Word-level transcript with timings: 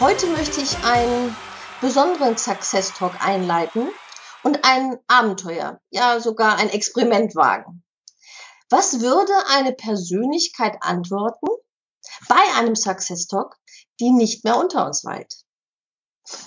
Heute 0.00 0.28
möchte 0.28 0.60
ich 0.60 0.76
einen 0.84 1.36
besonderen 1.80 2.36
Success 2.36 2.92
Talk 2.94 3.14
einleiten 3.20 3.88
und 4.44 4.64
ein 4.64 4.96
Abenteuer, 5.08 5.80
ja 5.90 6.20
sogar 6.20 6.56
ein 6.56 6.70
Experiment 6.70 7.34
wagen. 7.34 7.82
Was 8.70 9.00
würde 9.00 9.32
eine 9.48 9.72
Persönlichkeit 9.72 10.76
antworten 10.82 11.48
bei 12.28 12.40
einem 12.54 12.76
Success 12.76 13.26
Talk, 13.26 13.56
die 13.98 14.10
nicht 14.12 14.44
mehr 14.44 14.56
unter 14.56 14.86
uns 14.86 15.04
weilt? 15.04 15.34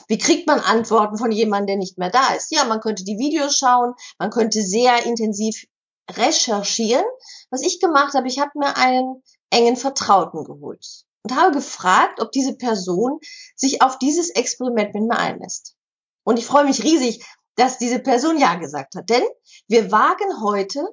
Wie 0.08 0.18
kriegt 0.18 0.48
man 0.48 0.62
Antworten 0.62 1.18
von 1.18 1.34
jemandem, 1.34 1.68
der 1.68 1.78
nicht 1.78 1.98
mehr 1.98 2.10
da 2.10 2.34
ist? 2.34 2.52
Ja, 2.52 2.64
man 2.64 2.80
könnte 2.80 3.04
die 3.04 3.18
Videos 3.18 3.58
schauen, 3.58 3.96
man 4.18 4.30
könnte 4.30 4.62
sehr 4.62 5.06
intensiv 5.06 5.66
recherchieren. 6.10 7.06
Was 7.50 7.64
ich 7.64 7.82
gemacht 7.82 8.14
habe, 8.14 8.30
ich 8.30 8.40
habe 8.40 8.52
mir 8.56 8.78
einen 8.78 9.22
engen 9.50 9.76
Vertrauten 9.76 10.46
geholt 10.46 11.04
und 11.24 11.36
habe 11.36 11.52
gefragt, 11.52 12.20
ob 12.22 12.32
diese 12.32 12.56
Person 12.56 13.20
sich 13.56 13.82
auf 13.82 14.00
dieses 14.00 14.30
Experiment 14.30 14.94
mit 14.94 15.04
mir 15.04 15.18
einlässt. 15.18 15.76
Und 16.24 16.38
ich 16.38 16.46
freue 16.46 16.66
mich 16.66 16.84
riesig, 16.84 17.26
dass 17.56 17.78
diese 17.78 18.00
Person 18.00 18.40
Ja 18.40 18.56
gesagt 18.56 18.96
hat, 18.96 19.10
denn 19.10 19.24
wir 19.68 19.92
wagen 19.92 20.42
heute 20.42 20.86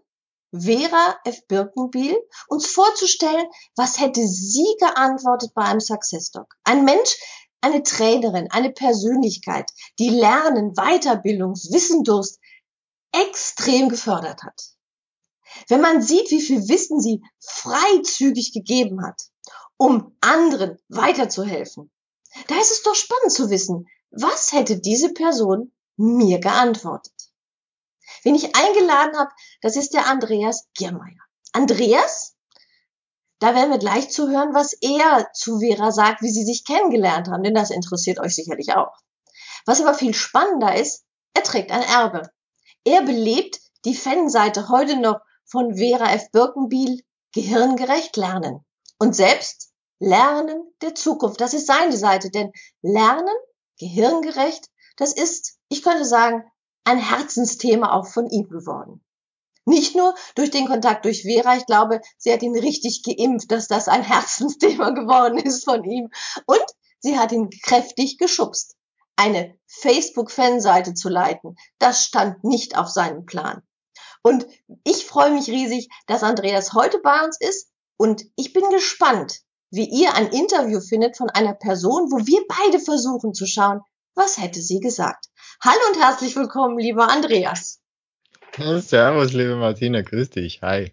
Vera 0.53 1.17
F. 1.25 1.47
Birkenbiel 1.47 2.17
uns 2.49 2.67
vorzustellen, 2.67 3.47
was 3.77 4.01
hätte 4.01 4.27
sie 4.27 4.77
geantwortet 4.81 5.53
bei 5.55 5.63
einem 5.63 5.81
Success 5.81 6.31
Talk. 6.31 6.55
Ein 6.65 6.85
Mensch, 6.85 7.17
eine 7.61 7.83
Trainerin, 7.83 8.51
eine 8.51 8.71
Persönlichkeit, 8.71 9.71
die 9.99 10.09
Lernen, 10.09 10.75
Weiterbildungs, 10.75 11.71
Wissendurst 11.73 12.39
extrem 13.13 13.89
gefördert 13.89 14.43
hat. 14.43 14.61
Wenn 15.69 15.81
man 15.81 16.03
sieht, 16.03 16.31
wie 16.31 16.43
viel 16.43 16.69
Wissen 16.69 17.01
sie 17.01 17.23
freizügig 17.41 18.53
gegeben 18.53 19.05
hat, 19.05 19.21
um 19.79 20.17
anderen 20.21 20.79
weiterzuhelfen, 20.89 21.91
da 22.49 22.57
ist 22.57 22.71
es 22.71 22.83
doch 22.83 22.95
spannend 22.95 23.33
zu 23.33 23.49
wissen, 23.49 23.89
was 24.11 24.53
hätte 24.53 24.79
diese 24.79 25.15
Person 25.15 25.73
mir 25.97 26.39
geantwortet. 26.41 27.15
Wen 28.23 28.35
ich 28.35 28.55
eingeladen 28.57 29.17
habe, 29.17 29.31
das 29.63 29.77
ist 29.77 29.95
der 29.95 30.07
Andreas 30.07 30.69
Giermeier. 30.75 31.21
Andreas, 31.53 32.35
da 33.39 33.55
werden 33.55 33.71
wir 33.71 33.79
gleich 33.79 34.11
zu 34.11 34.29
hören, 34.29 34.53
was 34.53 34.73
er 34.81 35.31
zu 35.33 35.61
Vera 35.61 35.93
sagt, 35.93 36.23
wie 36.23 36.31
sie 36.31 36.45
sich 36.45 36.65
kennengelernt 36.65 37.29
haben, 37.29 37.43
denn 37.43 37.55
das 37.55 37.71
interessiert 37.71 38.19
euch 38.19 38.35
sicherlich 38.35 38.75
auch. 38.75 38.93
Was 39.65 39.81
aber 39.81 39.95
viel 39.95 40.15
spannender 40.15 40.75
ist, 40.75 41.05
er 41.35 41.45
trägt 41.45 41.71
ein 41.71 41.83
Erbe. 41.83 42.31
Er 42.85 43.03
belebt 43.03 43.61
die 43.85 43.95
Fanseite 43.95 44.69
heute 44.69 44.97
noch 44.97 45.21
von 45.45 45.77
Vera 45.77 46.13
F. 46.13 46.31
Birkenbiel 46.33 47.03
Gehirngerecht 47.33 48.17
lernen. 48.17 48.65
Und 48.99 49.15
selbst 49.15 49.68
Lernen 49.99 50.63
der 50.81 50.95
Zukunft. 50.95 51.41
Das 51.41 51.55
ist 51.55 51.67
seine 51.67 51.97
Seite, 51.97 52.31
denn 52.31 52.53
Lernen, 52.83 53.35
gehirngerecht, 53.79 54.69
das 54.97 55.13
ist, 55.13 55.59
ich 55.69 55.83
könnte 55.83 56.05
sagen, 56.05 56.45
ein 56.85 56.99
Herzensthema 56.99 57.93
auch 57.93 58.07
von 58.07 58.29
ihm 58.29 58.49
geworden. 58.49 59.05
Nicht 59.65 59.95
nur 59.95 60.15
durch 60.35 60.51
den 60.51 60.67
Kontakt 60.67 61.05
durch 61.05 61.23
Vera, 61.23 61.57
ich 61.57 61.67
glaube, 61.67 62.01
sie 62.17 62.33
hat 62.33 62.43
ihn 62.43 62.57
richtig 62.57 63.03
geimpft, 63.03 63.51
dass 63.51 63.69
das 63.69 63.87
ein 63.87 64.03
Herzensthema 64.15 64.91
geworden 64.91 65.39
ist 65.39 65.65
von 65.65 65.85
ihm. 65.85 66.11
Und 66.47 66.65
sie 67.01 67.19
hat 67.19 67.33
ihn 67.33 67.51
kräftig 67.51 68.19
geschubst. 68.19 68.77
Eine 69.17 69.59
Facebook-Fanseite 69.67 70.95
zu 70.95 71.09
leiten, 71.09 71.57
das 71.79 72.05
stand 72.05 72.45
nicht 72.45 72.79
auf 72.79 72.89
seinem 72.89 73.27
Plan. 73.27 73.63
Und 74.23 74.47
ich 74.85 75.07
freue 75.07 75.33
mich 75.33 75.49
riesig, 75.49 75.89
dass 76.07 76.23
Andreas 76.23 76.73
heute 76.73 76.99
bei 77.01 77.25
uns 77.25 77.39
ist 77.41 77.71
und 77.97 78.25
ich 78.37 78.53
bin 78.53 78.69
gespannt, 78.71 79.41
wie 79.71 79.89
ihr 79.89 80.15
ein 80.15 80.29
Interview 80.29 80.81
findet 80.81 81.17
von 81.17 81.29
einer 81.31 81.55
Person, 81.55 82.11
wo 82.11 82.27
wir 82.27 82.41
beide 82.49 82.83
versuchen 82.83 83.35
zu 83.35 83.47
schauen, 83.47 83.81
was 84.15 84.39
hätte 84.39 84.61
sie 84.61 84.81
gesagt. 84.81 85.27
Hallo 85.63 85.81
und 85.93 86.01
herzlich 86.01 86.35
willkommen, 86.37 86.79
lieber 86.79 87.09
Andreas. 87.09 87.81
Servus, 88.57 89.33
liebe 89.33 89.57
Martina, 89.57 90.03
grüß 90.03 90.31
dich. 90.31 90.63
Hi. 90.63 90.93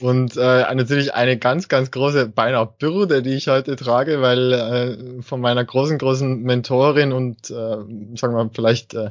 Und 0.00 0.36
äh, 0.36 0.74
natürlich 0.74 1.14
eine 1.14 1.38
ganz, 1.38 1.68
ganz 1.68 1.90
große 1.90 2.28
beinahe 2.28 2.66
Bürde, 2.66 3.22
die 3.22 3.34
ich 3.34 3.48
heute 3.48 3.76
trage, 3.76 4.20
weil 4.20 4.52
äh, 4.52 5.22
von 5.22 5.40
meiner 5.40 5.64
großen, 5.64 5.98
großen 5.98 6.42
Mentorin 6.42 7.12
und, 7.12 7.50
äh, 7.50 8.16
sagen 8.16 8.34
wir 8.34 8.50
vielleicht 8.52 8.94
äh, 8.94 9.10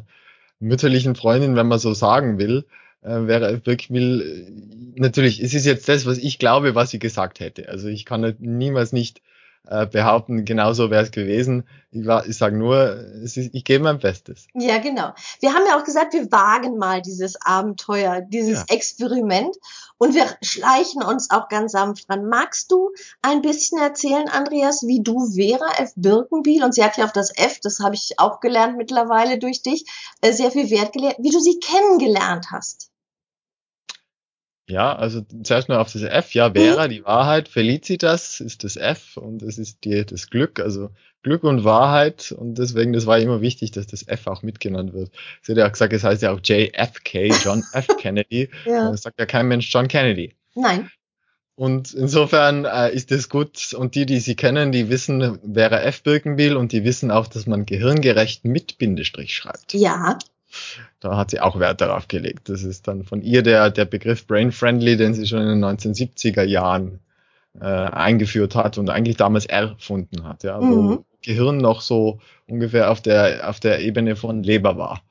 mütterlichen 0.60 1.16
Freundin, 1.16 1.56
wenn 1.56 1.68
man 1.68 1.80
so 1.80 1.94
sagen 1.94 2.38
will, 2.38 2.66
äh, 3.08 3.28
wäre 3.28 3.58
Birkmill, 3.58 4.22
äh, 4.22 5.00
natürlich, 5.00 5.42
es 5.42 5.54
ist 5.54 5.66
jetzt 5.66 5.88
das, 5.88 6.06
was 6.06 6.18
ich 6.18 6.40
glaube, 6.40 6.76
was 6.76 6.92
sie 6.92 7.00
gesagt 7.00 7.40
hätte. 7.40 7.70
Also 7.70 7.88
ich 7.88 8.06
kann 8.06 8.36
niemals 8.40 8.92
nicht 8.92 9.22
äh, 9.70 9.86
behaupten, 9.86 10.46
genauso 10.46 10.90
wäre 10.90 11.04
es 11.04 11.12
gewesen. 11.12 11.68
Ich, 11.92 12.06
war, 12.06 12.26
ich 12.26 12.38
sage 12.38 12.58
nur, 12.58 12.78
es 13.24 13.38
ist, 13.38 13.54
ich 13.54 13.64
gebe 13.64 13.84
mein 13.84 14.00
Bestes. 14.00 14.48
Ja, 14.54 14.78
genau. 14.78 15.14
Wir 15.40 15.54
haben 15.54 15.66
ja 15.68 15.78
auch 15.78 15.84
gesagt, 15.84 16.14
wir 16.14 16.32
wagen 16.32 16.78
mal 16.78 17.02
dieses 17.02 17.42
Abenteuer, 17.42 18.22
dieses 18.22 18.60
ja. 18.60 18.76
Experiment 18.76 19.56
und 19.98 20.14
wir 20.14 20.26
schleichen 20.42 21.04
uns 21.04 21.32
auch 21.32 21.50
ganz 21.50 21.74
sanft 21.74 22.08
dran. 22.10 22.28
Magst 22.28 22.72
du 22.72 22.92
ein 23.22 23.42
bisschen 23.42 23.80
erzählen, 23.80 24.30
Andreas, 24.30 24.84
wie 24.86 25.02
du 25.02 25.32
Vera 25.32 25.70
F. 25.78 25.92
Birkenbiel, 25.96 26.64
und 26.64 26.74
sie 26.74 26.84
hat 26.84 26.98
ja 26.98 27.06
auf 27.06 27.14
das 27.14 27.36
F, 27.36 27.60
das 27.62 27.80
habe 27.80 27.96
ich 27.96 28.20
auch 28.20 28.40
gelernt 28.40 28.78
mittlerweile 28.78 29.38
durch 29.38 29.62
dich, 29.62 29.86
äh, 30.22 30.32
sehr 30.32 30.52
viel 30.52 30.70
Wert 30.70 30.94
gelehrt, 30.94 31.18
wie 31.20 31.32
du 31.32 31.40
sie 31.40 31.60
kennengelernt 31.60 32.52
hast? 32.52 32.90
Ja, 34.70 34.94
also 34.96 35.22
zuerst 35.44 35.70
mal 35.70 35.78
auf 35.78 35.92
das 35.94 36.02
F. 36.02 36.34
Ja, 36.34 36.52
Vera, 36.52 36.90
die 36.90 37.06
Wahrheit, 37.06 37.48
Felicitas 37.48 38.42
ist 38.42 38.66
das 38.66 38.76
F 38.76 39.16
und 39.16 39.42
es 39.42 39.58
ist 39.58 39.86
die, 39.86 40.06
das 40.06 40.30
Glück, 40.30 40.60
also 40.60 40.90
Glück 41.24 41.44
und 41.44 41.64
Wahrheit 41.64 42.34
und 42.38 42.58
deswegen, 42.58 42.92
das 42.92 43.06
war 43.06 43.18
immer 43.18 43.42
wichtig, 43.42 43.72
dass 43.72 43.88
das 43.88 44.06
F 44.08 44.28
auch 44.28 44.44
mitgenannt 44.44 44.94
wird. 44.94 45.12
Sie 45.42 45.54
hat 45.54 45.58
ja 45.58 45.68
auch 45.68 45.72
gesagt, 45.72 45.94
es 45.94 46.04
heißt 46.04 46.22
ja 46.22 46.32
auch 46.32 46.42
JFK, 46.44 47.32
John 47.44 47.64
F. 47.72 47.88
Kennedy. 48.00 48.50
ja. 48.66 48.92
Das 48.92 49.04
sagt 49.04 49.20
ja 49.20 49.26
kein 49.26 49.48
Mensch 49.48 49.74
John 49.74 49.88
Kennedy. 49.88 50.36
Nein. 50.54 50.90
Und 51.56 51.94
insofern 51.94 52.66
äh, 52.66 52.94
ist 52.94 53.10
das 53.10 53.30
gut. 53.30 53.74
Und 53.74 53.96
die, 53.96 54.06
die 54.06 54.20
sie 54.20 54.36
kennen, 54.36 54.72
die 54.72 54.90
wissen, 54.90 55.40
Vera 55.52 55.82
F. 55.82 56.04
Birkenbiel 56.04 56.56
und 56.56 56.72
die 56.72 56.84
wissen 56.84 57.10
auch, 57.10 57.26
dass 57.26 57.48
man 57.48 57.66
gehirngerecht 57.66 58.46
mit 58.46 58.78
Bindestrich 58.78 59.34
schreibt. 59.34 59.74
Ja. 59.74 60.20
Da 61.00 61.18
hat 61.18 61.32
sie 61.32 61.40
auch 61.40 61.60
Wert 61.60 61.82
darauf 61.82 62.08
gelegt. 62.08 62.50
Das 62.50 62.64
ist 62.64 62.88
dann 62.88 63.04
von 63.04 63.22
ihr 63.22 63.44
der, 63.44 63.70
der 63.70 63.86
Begriff 63.86 64.26
Brain 64.28 64.52
Friendly, 64.52 64.98
den 64.98 65.14
sie 65.14 65.28
schon 65.28 65.42
in 65.42 65.62
den 65.62 65.66
1970er 65.66 66.44
Jahren 66.44 67.00
äh, 67.60 67.66
eingeführt 67.66 68.56
hat 68.56 68.78
und 68.78 68.90
eigentlich 68.90 69.18
damals 69.18 69.46
erfunden 69.46 70.24
hat, 70.24 70.44
ja, 70.44 70.60
mhm. 70.60 70.72
wo 70.72 71.06
Gehirn 71.24 71.58
noch 71.58 71.82
so 71.82 72.20
ungefähr 72.48 72.92
auf 72.92 73.02
der, 73.02 73.50
auf 73.50 73.60
der 73.60 73.82
Ebene 73.82 74.16
von 74.16 74.44
Leber 74.44 74.78
war. 74.78 75.02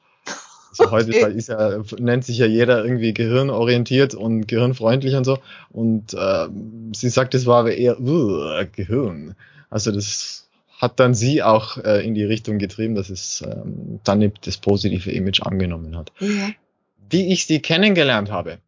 Also 0.70 0.90
heute 0.90 1.12
ist 1.12 1.48
ja, 1.48 1.82
nennt 1.98 2.24
sich 2.24 2.38
ja 2.38 2.46
jeder 2.46 2.84
irgendwie 2.84 3.14
gehirnorientiert 3.14 4.14
und 4.14 4.46
gehirnfreundlich 4.46 5.14
und 5.14 5.24
so. 5.24 5.38
Und 5.70 6.14
äh, 6.14 6.48
sie 6.94 7.08
sagt, 7.08 7.34
es 7.34 7.46
war 7.46 7.68
eher 7.68 8.00
uh, 8.00 8.64
Gehirn. 8.72 9.34
Also 9.70 9.90
das 9.92 10.45
hat 10.78 11.00
dann 11.00 11.14
sie 11.14 11.42
auch 11.42 11.78
äh, 11.78 12.06
in 12.06 12.14
die 12.14 12.24
Richtung 12.24 12.58
getrieben, 12.58 12.94
dass 12.94 13.10
es 13.10 13.42
ähm, 13.42 14.00
dann 14.04 14.32
das 14.42 14.58
positive 14.58 15.10
Image 15.10 15.42
angenommen 15.42 15.96
hat. 15.96 16.12
Ja. 16.20 16.50
Wie 17.08 17.32
ich 17.32 17.46
sie 17.46 17.60
kennengelernt 17.60 18.30
habe. 18.30 18.58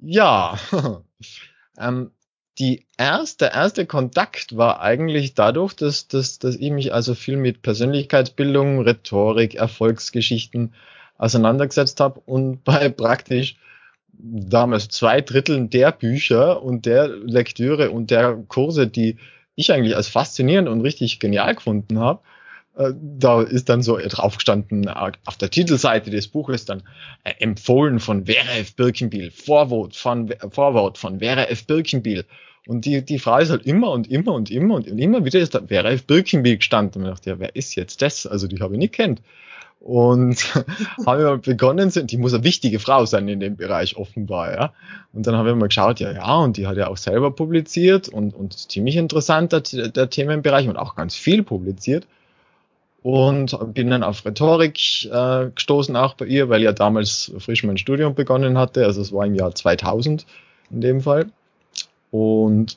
Ja, 0.00 0.58
ähm, 1.78 2.10
die 2.58 2.86
erste, 2.96 3.46
der 3.46 3.54
erste 3.54 3.86
Kontakt 3.86 4.56
war 4.56 4.80
eigentlich 4.80 5.34
dadurch, 5.34 5.74
dass, 5.74 6.08
dass, 6.08 6.38
dass 6.38 6.56
ich 6.56 6.70
mich 6.70 6.92
also 6.92 7.14
viel 7.14 7.36
mit 7.36 7.62
Persönlichkeitsbildung, 7.62 8.80
Rhetorik, 8.80 9.54
Erfolgsgeschichten 9.54 10.72
auseinandergesetzt 11.18 12.00
habe 12.00 12.20
und 12.24 12.64
bei 12.64 12.88
praktisch 12.88 13.56
damals 14.18 14.88
zwei 14.88 15.20
Dritteln 15.20 15.68
der 15.68 15.92
Bücher 15.92 16.62
und 16.62 16.86
der 16.86 17.08
Lektüre 17.08 17.90
und 17.90 18.10
der 18.10 18.42
Kurse, 18.48 18.86
die 18.86 19.18
ich 19.56 19.72
eigentlich 19.72 19.96
als 19.96 20.08
faszinierend 20.08 20.68
und 20.68 20.82
richtig 20.82 21.18
genial 21.18 21.54
gefunden 21.54 21.98
habe, 21.98 22.20
äh, 22.76 22.92
da 22.94 23.42
ist 23.42 23.68
dann 23.68 23.82
so 23.82 23.98
drauf 23.98 24.36
gestanden, 24.36 24.86
äh, 24.86 25.12
auf 25.24 25.36
der 25.36 25.50
Titelseite 25.50 26.10
des 26.10 26.28
Buches 26.28 26.66
dann 26.66 26.82
äh, 27.24 27.32
empfohlen 27.40 27.98
von 27.98 28.26
Vera 28.26 28.58
F. 28.58 28.76
Birkenbiel, 28.76 29.30
Vorwort 29.30 29.96
von, 29.96 30.32
Vorwort 30.50 30.98
von 30.98 31.18
Vera 31.18 31.44
F. 31.44 31.66
Birkenbiel. 31.66 32.24
Und 32.66 32.84
die, 32.84 33.04
die 33.04 33.18
Frau 33.18 33.38
ist 33.38 33.50
halt 33.50 33.64
immer 33.64 33.92
und 33.92 34.10
immer 34.10 34.32
und 34.32 34.50
immer 34.50 34.74
und 34.74 34.86
immer 34.86 35.24
wieder 35.24 35.38
ist 35.38 35.54
da 35.54 35.62
Vera 35.66 35.94
Birkenbiel 36.06 36.58
gestanden. 36.58 37.02
Und 37.02 37.08
ich 37.08 37.14
dachte, 37.14 37.30
ja, 37.30 37.38
wer 37.38 37.56
ist 37.56 37.76
jetzt 37.76 38.02
das? 38.02 38.26
Also 38.26 38.48
die 38.48 38.60
habe 38.60 38.74
ich 38.74 38.78
nicht 38.78 38.94
kennt. 38.94 39.22
Und 39.86 40.52
haben 41.06 41.20
wir 41.20 41.36
begonnen, 41.36 41.92
die 41.94 42.16
muss 42.16 42.34
eine 42.34 42.42
wichtige 42.42 42.80
Frau 42.80 43.06
sein 43.06 43.28
in 43.28 43.38
dem 43.38 43.54
Bereich 43.54 43.96
offenbar, 43.96 44.52
ja. 44.52 44.72
Und 45.12 45.28
dann 45.28 45.36
haben 45.36 45.46
wir 45.46 45.54
mal 45.54 45.68
geschaut, 45.68 46.00
ja, 46.00 46.10
ja, 46.10 46.38
und 46.38 46.56
die 46.56 46.66
hat 46.66 46.76
ja 46.76 46.88
auch 46.88 46.96
selber 46.96 47.30
publiziert 47.30 48.08
und, 48.08 48.34
und 48.34 48.52
ziemlich 48.52 48.96
interessant, 48.96 49.52
der, 49.52 49.60
der 49.60 50.10
Themenbereich 50.10 50.68
und 50.68 50.76
auch 50.76 50.96
ganz 50.96 51.14
viel 51.14 51.44
publiziert. 51.44 52.08
Und 53.04 53.56
bin 53.74 53.88
dann 53.88 54.02
auf 54.02 54.26
Rhetorik 54.26 55.04
äh, 55.04 55.50
gestoßen 55.54 55.94
auch 55.94 56.14
bei 56.14 56.26
ihr, 56.26 56.48
weil 56.48 56.62
ja 56.62 56.72
damals 56.72 57.30
frisch 57.38 57.62
mein 57.62 57.78
Studium 57.78 58.16
begonnen 58.16 58.58
hatte, 58.58 58.84
also 58.84 59.00
es 59.00 59.12
war 59.12 59.24
im 59.24 59.36
Jahr 59.36 59.54
2000 59.54 60.26
in 60.72 60.80
dem 60.80 61.00
Fall. 61.00 61.26
Und 62.10 62.76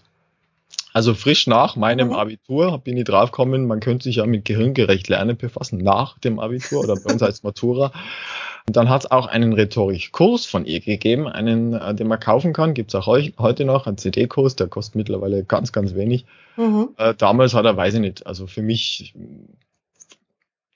also 0.93 1.13
frisch 1.13 1.47
nach 1.47 1.75
meinem 1.75 2.09
mhm. 2.09 2.13
Abitur 2.13 2.79
bin 2.79 2.97
ich 2.97 3.03
draufgekommen, 3.03 3.67
man 3.67 3.79
könnte 3.79 4.05
sich 4.05 4.17
ja 4.17 4.25
mit 4.25 4.45
gehirngerecht 4.45 5.07
Lernen 5.07 5.37
befassen, 5.37 5.77
nach 5.77 6.17
dem 6.19 6.39
Abitur 6.39 6.83
oder 6.83 6.95
bei 6.95 7.13
uns 7.13 7.21
als 7.21 7.43
Matura. 7.43 7.91
Und 8.67 8.75
dann 8.75 8.89
hat 8.89 9.05
es 9.05 9.11
auch 9.11 9.27
einen 9.27 9.53
Rhetorikkurs 9.53 10.45
von 10.45 10.65
ihr 10.65 10.79
gegeben, 10.79 11.27
einen, 11.27 11.73
äh, 11.73 11.95
den 11.95 12.07
man 12.07 12.19
kaufen 12.19 12.53
kann. 12.53 12.73
Gibt 12.73 12.93
es 12.93 12.95
auch 12.95 13.07
heute 13.07 13.65
noch, 13.65 13.87
einen 13.87 13.97
CD-Kurs, 13.97 14.55
der 14.55 14.67
kostet 14.67 14.95
mittlerweile 14.95 15.43
ganz, 15.43 15.71
ganz 15.71 15.95
wenig. 15.95 16.25
Mhm. 16.57 16.89
Äh, 16.97 17.13
damals 17.15 17.53
hat 17.53 17.65
er, 17.65 17.77
weiß 17.77 17.95
ich 17.95 17.99
nicht, 18.01 18.27
also 18.27 18.47
für 18.47 18.61
mich 18.61 19.13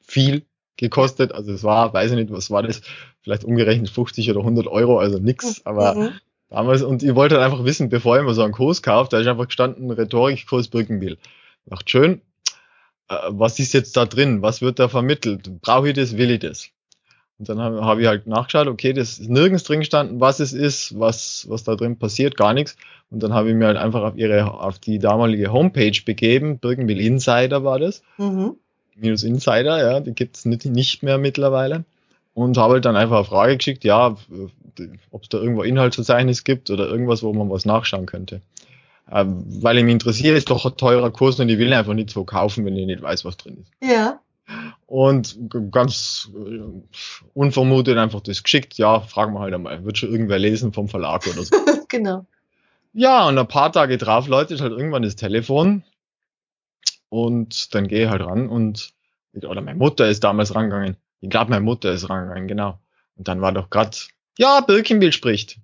viel 0.01 0.45
gekostet. 0.77 1.31
Also 1.31 1.53
es 1.53 1.63
war, 1.63 1.93
weiß 1.93 2.11
ich 2.11 2.17
nicht, 2.17 2.31
was 2.31 2.49
war 2.51 2.63
das, 2.63 2.81
vielleicht 3.21 3.43
umgerechnet 3.43 3.89
50 3.89 4.29
oder 4.31 4.39
100 4.39 4.67
Euro, 4.67 4.99
also 4.99 5.19
nix, 5.19 5.65
aber 5.65 5.95
mhm. 5.95 6.09
Damals, 6.53 6.83
und 6.83 7.01
ihr 7.01 7.15
wolltet 7.15 7.39
einfach 7.39 7.63
wissen, 7.63 7.89
bevor 7.89 8.15
ihr 8.15 8.21
mal 8.21 8.35
so 8.35 8.43
einen 8.43 8.53
Kurs 8.53 8.83
kauft, 8.83 9.11
da 9.11 9.19
ist 9.19 9.25
einfach 9.25 9.47
gestanden, 9.47 9.89
Rhetorikkurs 9.89 10.67
Brückenbiel. 10.67 11.17
Macht 11.65 11.89
schön, 11.89 12.21
äh, 13.09 13.15
was 13.29 13.57
ist 13.57 13.73
jetzt 13.73 13.97
da 13.97 14.05
drin? 14.05 14.43
Was 14.43 14.61
wird 14.61 14.77
da 14.77 14.87
vermittelt? 14.87 15.49
Brauche 15.61 15.89
ich 15.89 15.95
das? 15.95 16.15
Will 16.15 16.29
ich 16.29 16.41
das? 16.41 16.69
Und 17.39 17.49
dann 17.49 17.59
habe 17.59 17.83
hab 17.83 17.97
ich 17.97 18.05
halt 18.05 18.27
nachgeschaut, 18.27 18.67
okay, 18.67 18.93
das 18.93 19.17
ist 19.17 19.31
nirgends 19.31 19.63
drin 19.63 19.79
gestanden, 19.79 20.19
was 20.19 20.39
es 20.39 20.53
ist, 20.53 20.99
was, 20.99 21.47
was 21.49 21.63
da 21.63 21.75
drin 21.75 21.97
passiert, 21.97 22.37
gar 22.37 22.53
nichts. 22.53 22.77
Und 23.09 23.23
dann 23.23 23.33
habe 23.33 23.49
ich 23.49 23.55
mir 23.55 23.65
halt 23.65 23.77
einfach 23.77 24.03
auf 24.03 24.15
ihre, 24.15 24.53
auf 24.53 24.77
die 24.77 24.99
damalige 24.99 25.51
Homepage 25.51 25.99
begeben, 26.05 26.59
Birkenbill 26.59 27.01
Insider 27.01 27.63
war 27.63 27.79
das. 27.79 28.03
Mhm. 28.19 28.57
Minus 28.95 29.23
Insider, 29.23 29.79
ja, 29.79 29.99
die 30.01 30.13
gibt's 30.13 30.45
nicht, 30.45 30.65
nicht 30.65 31.01
mehr 31.01 31.17
mittlerweile 31.17 31.83
und 32.33 32.57
habe 32.57 32.73
halt 32.73 32.85
dann 32.85 32.95
einfach 32.95 33.17
eine 33.17 33.25
Frage 33.25 33.57
geschickt, 33.57 33.83
ja, 33.83 34.15
ob 35.11 35.21
es 35.21 35.29
da 35.29 35.37
irgendwo 35.37 35.63
Inhaltsverzeichnis 35.63 36.43
gibt 36.43 36.69
oder 36.69 36.87
irgendwas, 36.87 37.23
wo 37.23 37.33
man 37.33 37.49
was 37.49 37.65
nachschauen 37.65 38.05
könnte. 38.05 38.41
Ähm, 39.11 39.43
weil 39.61 39.77
ich 39.77 39.83
mich 39.83 39.93
interessiere, 39.93 40.37
ist 40.37 40.49
doch 40.49 40.65
ein 40.65 40.77
teurer 40.77 41.11
Kurs 41.11 41.39
und 41.39 41.49
ich 41.49 41.59
will 41.59 41.73
einfach 41.73 41.93
nicht 41.93 42.09
so 42.09 42.23
kaufen, 42.23 42.65
wenn 42.65 42.75
ich 42.75 42.85
nicht 42.85 43.01
weiß, 43.01 43.25
was 43.25 43.37
drin 43.37 43.57
ist. 43.61 43.71
Ja. 43.81 44.19
Und 44.87 45.37
ganz 45.71 46.29
äh, 46.35 46.61
unvermutet 47.33 47.97
einfach 47.97 48.21
das 48.21 48.43
geschickt, 48.43 48.77
ja, 48.77 49.01
fragen 49.01 49.33
wir 49.33 49.39
halt 49.39 49.53
einmal, 49.53 49.83
wird 49.85 49.97
schon 49.97 50.09
irgendwer 50.11 50.39
lesen 50.39 50.73
vom 50.73 50.87
Verlag 50.89 51.25
oder 51.27 51.43
so. 51.43 51.55
genau. 51.87 52.25
Ja, 52.93 53.27
und 53.27 53.37
ein 53.37 53.47
paar 53.47 53.71
Tage 53.71 53.97
drauf 53.97 54.27
läutet 54.27 54.61
halt 54.61 54.71
irgendwann 54.71 55.03
das 55.03 55.15
Telefon 55.15 55.83
und 57.09 57.73
dann 57.73 57.87
gehe 57.87 58.05
ich 58.05 58.09
halt 58.09 58.21
ran 58.21 58.49
und, 58.49 58.93
oder 59.33 59.61
meine 59.61 59.79
Mutter 59.79 60.07
ist 60.07 60.23
damals 60.23 60.53
rangegangen 60.53 60.97
ich 61.23 61.29
glaube, 61.29 61.51
meine 61.51 61.63
Mutter 61.63 61.93
ist 61.93 62.09
rangegangen, 62.09 62.49
genau. 62.49 62.79
Und 63.15 63.29
dann 63.29 63.39
war 63.39 63.53
doch 63.53 63.69
grad, 63.69 64.09
ja, 64.37 64.59
Birkenbill 64.59 65.13
spricht. 65.13 65.57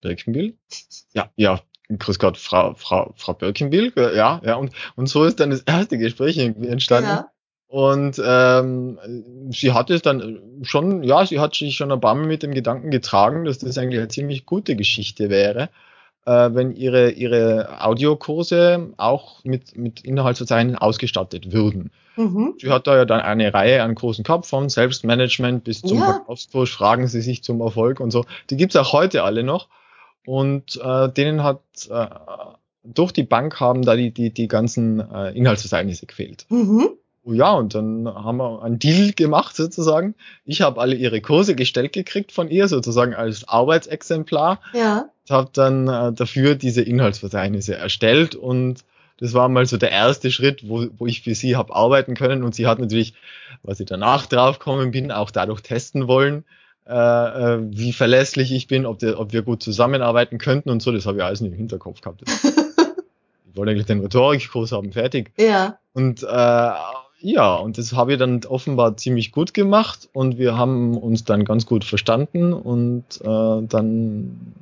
Birkenbill? 0.00 0.58
Ja, 1.12 1.30
ja, 1.36 1.60
grüß 1.88 2.18
Gott, 2.18 2.36
Frau, 2.36 2.74
Frau, 2.74 3.14
Frau 3.16 3.34
Birkenbill, 3.34 3.92
ja, 3.96 4.40
ja, 4.44 4.56
und, 4.56 4.72
und 4.96 5.06
so 5.06 5.24
ist 5.24 5.38
dann 5.38 5.50
das 5.50 5.60
erste 5.60 5.98
Gespräch 5.98 6.36
entstanden. 6.36 7.10
Ja. 7.10 7.30
Und 7.68 8.20
ähm, 8.24 8.98
sie 9.52 9.72
hat 9.72 9.90
es 9.90 10.02
dann 10.02 10.40
schon, 10.62 11.04
ja, 11.04 11.24
sie 11.24 11.38
hat 11.38 11.54
sich 11.54 11.76
schon 11.76 11.92
ein 11.92 12.00
paar 12.00 12.16
Mal 12.16 12.26
mit 12.26 12.42
dem 12.42 12.52
Gedanken 12.52 12.90
getragen, 12.90 13.44
dass 13.44 13.58
das 13.58 13.78
eigentlich 13.78 14.00
eine 14.00 14.08
ziemlich 14.08 14.46
gute 14.46 14.74
Geschichte 14.74 15.30
wäre, 15.30 15.68
äh, 16.26 16.50
wenn 16.52 16.72
ihre, 16.72 17.10
ihre 17.10 17.82
Audiokurse 17.82 18.92
auch 18.96 19.42
mit, 19.44 19.76
mit 19.76 20.02
Inhaltsverzeichnissen 20.02 20.78
ausgestattet 20.78 21.52
würden. 21.52 21.90
Mhm. 22.16 22.54
Sie 22.58 22.70
hat 22.70 22.86
da 22.86 22.96
ja 22.96 23.04
dann 23.04 23.20
eine 23.20 23.52
Reihe 23.54 23.82
an 23.82 23.94
großen 23.94 24.24
Kopf, 24.24 24.48
von 24.48 24.68
Selbstmanagement 24.68 25.64
bis 25.64 25.80
zum 25.80 25.98
ja. 25.98 26.04
Verkaufspush, 26.06 26.72
Fragen 26.74 27.06
Sie 27.08 27.20
sich 27.20 27.42
zum 27.42 27.60
Erfolg 27.60 28.00
und 28.00 28.10
so. 28.10 28.24
Die 28.50 28.56
gibt's 28.56 28.76
auch 28.76 28.92
heute 28.92 29.22
alle 29.22 29.42
noch. 29.42 29.68
Und 30.26 30.78
äh, 30.82 31.10
denen 31.10 31.42
hat 31.42 31.62
äh, 31.88 32.06
durch 32.84 33.12
die 33.12 33.22
Bank 33.22 33.60
haben 33.60 33.82
da 33.82 33.96
die, 33.96 34.12
die, 34.12 34.32
die 34.32 34.48
ganzen 34.48 35.00
äh, 35.00 35.30
Inhaltsverzeichnisse 35.32 36.06
gefehlt. 36.06 36.46
Mhm. 36.48 36.90
Oh 37.22 37.32
ja, 37.32 37.52
und 37.52 37.74
dann 37.74 38.08
haben 38.08 38.38
wir 38.38 38.62
einen 38.62 38.78
Deal 38.78 39.12
gemacht 39.12 39.54
sozusagen. 39.54 40.14
Ich 40.44 40.62
habe 40.62 40.80
alle 40.80 40.94
ihre 40.94 41.20
Kurse 41.20 41.54
gestellt 41.54 41.92
gekriegt 41.92 42.32
von 42.32 42.48
ihr, 42.48 42.66
sozusagen 42.66 43.14
als 43.14 43.46
Arbeitsexemplar. 43.46 44.60
Ja. 44.72 45.10
Habe 45.30 45.50
dann 45.52 45.88
äh, 45.88 46.12
dafür 46.12 46.54
diese 46.54 46.82
Inhaltsverzeichnisse 46.82 47.74
erstellt 47.76 48.34
und 48.34 48.84
das 49.20 49.34
war 49.34 49.48
mal 49.48 49.66
so 49.66 49.76
der 49.76 49.92
erste 49.92 50.30
Schritt, 50.30 50.68
wo, 50.68 50.86
wo 50.96 51.06
ich 51.06 51.22
für 51.22 51.34
sie 51.34 51.54
habe 51.54 51.74
arbeiten 51.74 52.14
können. 52.14 52.42
Und 52.42 52.54
sie 52.54 52.66
hat 52.66 52.78
natürlich, 52.78 53.12
was 53.62 53.78
ich 53.78 53.86
danach 53.86 54.26
draufgekommen 54.26 54.90
bin, 54.92 55.12
auch 55.12 55.30
dadurch 55.30 55.60
testen 55.60 56.08
wollen, 56.08 56.44
äh, 56.88 56.94
äh, 56.94 57.58
wie 57.70 57.92
verlässlich 57.92 58.50
ich 58.50 58.66
bin, 58.66 58.86
ob, 58.86 58.98
der, 58.98 59.20
ob 59.20 59.32
wir 59.32 59.42
gut 59.42 59.62
zusammenarbeiten 59.62 60.38
könnten 60.38 60.70
und 60.70 60.82
so. 60.82 60.90
Das 60.90 61.04
habe 61.04 61.18
ich 61.18 61.24
alles 61.24 61.42
nicht 61.42 61.52
im 61.52 61.58
Hinterkopf 61.58 62.00
gehabt. 62.00 62.22
ich 62.26 63.56
wollte 63.56 63.72
eigentlich 63.72 63.86
den 63.86 64.00
Rhetorikkurs 64.00 64.72
haben, 64.72 64.90
fertig. 64.92 65.32
Ja. 65.38 65.78
Und 65.92 66.22
äh, 66.22 66.72
ja, 67.22 67.54
und 67.56 67.76
das 67.76 67.92
habe 67.92 68.14
ich 68.14 68.18
dann 68.18 68.44
offenbar 68.46 68.96
ziemlich 68.96 69.32
gut 69.32 69.52
gemacht 69.52 70.08
und 70.14 70.38
wir 70.38 70.56
haben 70.56 70.96
uns 70.96 71.24
dann 71.24 71.44
ganz 71.44 71.66
gut 71.66 71.84
verstanden 71.84 72.54
und 72.54 73.04
äh, 73.20 73.66
dann 73.68 74.54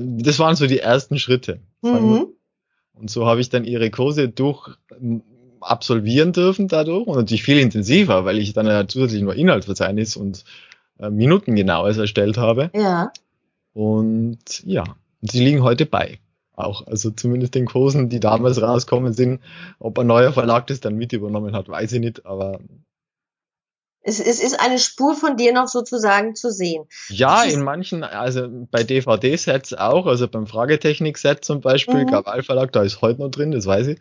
das 0.00 0.38
waren 0.38 0.56
so 0.56 0.66
die 0.66 0.80
ersten 0.80 1.18
Schritte. 1.18 1.60
Mhm. 1.82 2.28
Und 2.94 3.10
so 3.10 3.26
habe 3.26 3.40
ich 3.40 3.48
dann 3.48 3.64
ihre 3.64 3.90
Kurse 3.90 4.28
durch 4.28 4.68
absolvieren 5.60 6.32
dürfen 6.32 6.68
dadurch 6.68 7.06
und 7.06 7.16
natürlich 7.16 7.42
viel 7.42 7.58
intensiver, 7.58 8.24
weil 8.24 8.38
ich 8.38 8.52
dann 8.52 8.66
ja 8.66 8.86
zusätzlich 8.86 9.22
nur 9.22 9.34
Inhaltsverzeichnis 9.34 10.16
und 10.16 10.44
äh, 10.98 11.10
Minutengenaues 11.10 11.98
erstellt 11.98 12.38
habe. 12.38 12.70
Ja. 12.74 13.12
Und 13.72 14.62
ja, 14.64 14.84
und 15.20 15.30
sie 15.30 15.44
liegen 15.44 15.62
heute 15.62 15.86
bei. 15.86 16.18
Auch, 16.54 16.86
also 16.86 17.10
zumindest 17.10 17.54
den 17.54 17.66
Kursen, 17.66 18.08
die 18.08 18.20
damals 18.20 18.60
rauskommen 18.60 19.12
sind. 19.14 19.40
Ob 19.78 19.98
ein 19.98 20.06
neuer 20.06 20.32
Verlag 20.32 20.66
das 20.66 20.80
dann 20.80 20.96
mit 20.96 21.12
übernommen 21.12 21.54
hat, 21.54 21.68
weiß 21.68 21.92
ich 21.92 22.00
nicht, 22.00 22.26
aber 22.26 22.60
es, 24.02 24.20
es 24.20 24.42
ist 24.42 24.58
eine 24.58 24.78
Spur 24.78 25.14
von 25.14 25.36
dir 25.36 25.52
noch 25.52 25.68
sozusagen 25.68 26.34
zu 26.34 26.50
sehen. 26.50 26.84
Ja, 27.08 27.42
in 27.44 27.62
manchen, 27.62 28.02
also 28.02 28.48
bei 28.70 28.82
DVD-Sets 28.82 29.74
auch, 29.74 30.06
also 30.06 30.26
beim 30.28 30.46
Fragetechnik-Set 30.46 31.44
zum 31.44 31.60
Beispiel, 31.60 32.04
mhm. 32.04 32.10
Gaval 32.10 32.42
Verlag, 32.42 32.72
da 32.72 32.82
ist 32.82 33.02
heute 33.02 33.20
noch 33.20 33.30
drin, 33.30 33.50
das 33.50 33.66
weiß 33.66 33.88
ich. 33.88 33.98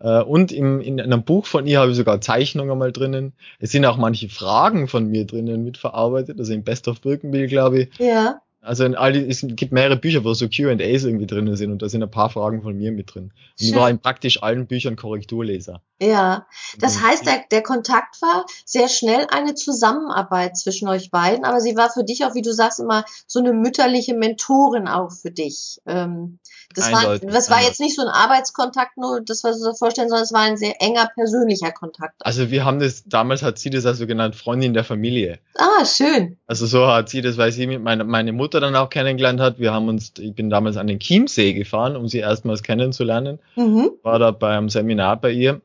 Äh, 0.00 0.22
und 0.22 0.52
im, 0.52 0.80
in 0.80 1.00
einem 1.00 1.22
Buch 1.24 1.46
von 1.46 1.66
ihr 1.66 1.80
habe 1.80 1.90
ich 1.90 1.96
sogar 1.96 2.20
Zeichnungen 2.20 2.76
mal 2.78 2.92
drinnen. 2.92 3.32
Es 3.58 3.70
sind 3.70 3.84
auch 3.86 3.96
manche 3.96 4.28
Fragen 4.28 4.88
von 4.88 5.06
mir 5.06 5.24
drinnen 5.26 5.64
mitverarbeitet, 5.64 6.38
also 6.38 6.52
im 6.52 6.64
Best 6.64 6.88
of 6.88 7.00
Birkenbill, 7.00 7.46
glaube 7.48 7.82
ich. 7.82 7.98
Ja. 7.98 8.40
Also 8.62 8.84
in 8.84 8.94
all 8.94 9.12
die, 9.12 9.26
es 9.26 9.40
gibt 9.40 9.72
mehrere 9.72 9.96
Bücher, 9.96 10.22
wo 10.22 10.34
so 10.34 10.46
Q&As 10.46 11.04
irgendwie 11.04 11.26
drin 11.26 11.56
sind 11.56 11.72
und 11.72 11.80
da 11.80 11.88
sind 11.88 12.02
ein 12.02 12.10
paar 12.10 12.28
Fragen 12.28 12.62
von 12.62 12.76
mir 12.76 12.92
mit 12.92 13.14
drin. 13.14 13.24
Und 13.24 13.32
ich 13.58 13.74
war 13.74 13.88
in 13.88 13.98
praktisch 13.98 14.42
allen 14.42 14.66
Büchern 14.66 14.96
Korrekturleser. 14.96 15.80
Ja, 16.02 16.46
das 16.78 17.02
heißt, 17.02 17.26
der, 17.26 17.44
der 17.50 17.62
Kontakt 17.62 18.20
war 18.22 18.46
sehr 18.64 18.88
schnell 18.88 19.26
eine 19.30 19.54
Zusammenarbeit 19.54 20.56
zwischen 20.56 20.88
euch 20.88 21.10
beiden, 21.10 21.44
aber 21.44 21.60
sie 21.60 21.76
war 21.76 21.90
für 21.90 22.04
dich 22.04 22.24
auch, 22.24 22.34
wie 22.34 22.42
du 22.42 22.54
sagst, 22.54 22.80
immer 22.80 23.04
so 23.26 23.38
eine 23.38 23.52
mütterliche 23.52 24.14
Mentorin 24.14 24.88
auch 24.88 25.12
für 25.12 25.30
dich. 25.30 25.80
Ähm, 25.86 26.38
das 26.74 26.92
war, 26.92 27.18
das 27.18 27.50
war 27.50 27.62
jetzt 27.62 27.80
nicht 27.80 27.96
so 27.96 28.02
ein 28.02 28.08
Arbeitskontakt, 28.08 28.96
nur 28.96 29.20
das, 29.20 29.42
was 29.42 29.60
wir 29.60 29.70
uns 29.70 29.78
vorstellen, 29.78 30.08
sondern 30.08 30.24
es 30.24 30.32
war 30.32 30.42
ein 30.42 30.56
sehr 30.56 30.80
enger 30.80 31.10
persönlicher 31.14 31.72
Kontakt. 31.72 32.14
Also 32.20 32.50
wir 32.50 32.64
haben 32.64 32.78
das, 32.78 33.02
damals 33.04 33.42
hat 33.42 33.58
sie 33.58 33.70
das 33.70 33.84
also 33.84 34.06
genannt, 34.06 34.36
Freundin 34.36 34.72
der 34.72 34.84
Familie. 34.84 35.40
Ah, 35.56 35.84
schön. 35.84 36.38
Also 36.46 36.66
so 36.66 36.86
hat 36.86 37.08
sie 37.08 37.22
das, 37.22 37.36
weil 37.38 37.50
sie 37.50 37.66
mit 37.66 37.82
meine, 37.82 38.04
meine 38.04 38.32
Mutter 38.32 38.49
dann 38.58 38.74
auch 38.74 38.90
kennengelernt 38.90 39.40
hat. 39.40 39.60
Wir 39.60 39.72
haben 39.72 39.88
uns, 39.88 40.12
ich 40.18 40.34
bin 40.34 40.50
damals 40.50 40.76
an 40.76 40.88
den 40.88 40.98
Chiemsee 40.98 41.52
gefahren, 41.52 41.94
um 41.94 42.08
sie 42.08 42.18
erstmals 42.18 42.64
kennenzulernen. 42.64 43.38
Mhm. 43.54 43.90
War 44.02 44.18
da 44.18 44.32
beim 44.32 44.68
Seminar 44.68 45.20
bei 45.20 45.30
ihr 45.30 45.60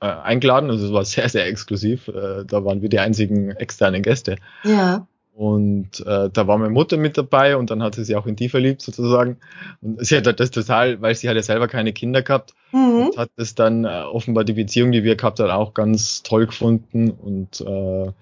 äh, 0.00 0.06
eingeladen, 0.06 0.70
also 0.70 0.86
es 0.86 0.92
war 0.92 1.04
sehr, 1.04 1.28
sehr 1.28 1.46
exklusiv. 1.46 2.08
Äh, 2.08 2.44
da 2.44 2.64
waren 2.64 2.82
wir 2.82 2.90
die 2.90 2.98
einzigen 2.98 3.52
externen 3.52 4.02
Gäste. 4.02 4.36
Ja. 4.64 5.06
Und 5.34 5.98
äh, 6.06 6.30
da 6.30 6.46
war 6.46 6.58
meine 6.58 6.70
Mutter 6.70 6.96
mit 6.96 7.18
dabei 7.18 7.56
und 7.56 7.70
dann 7.70 7.82
hat 7.82 7.96
sie 7.96 8.04
sich 8.04 8.14
auch 8.14 8.26
in 8.26 8.36
die 8.36 8.48
verliebt 8.48 8.82
sozusagen. 8.82 9.38
Und 9.82 10.04
sie 10.04 10.16
hat 10.16 10.38
das 10.38 10.52
total, 10.52 11.02
weil 11.02 11.16
sie 11.16 11.28
hat 11.28 11.34
ja 11.34 11.42
selber 11.42 11.66
keine 11.66 11.92
Kinder 11.92 12.22
gehabt 12.22 12.54
mhm. 12.70 13.06
und 13.06 13.16
hat 13.16 13.30
das 13.36 13.56
dann 13.56 13.84
äh, 13.84 14.02
offenbar 14.02 14.44
die 14.44 14.52
Beziehung, 14.52 14.92
die 14.92 15.02
wir 15.02 15.16
gehabt 15.16 15.40
haben, 15.40 15.50
auch 15.50 15.74
ganz 15.74 16.22
toll 16.22 16.46
gefunden. 16.46 17.10
Und 17.10 17.60
äh, 17.62 18.12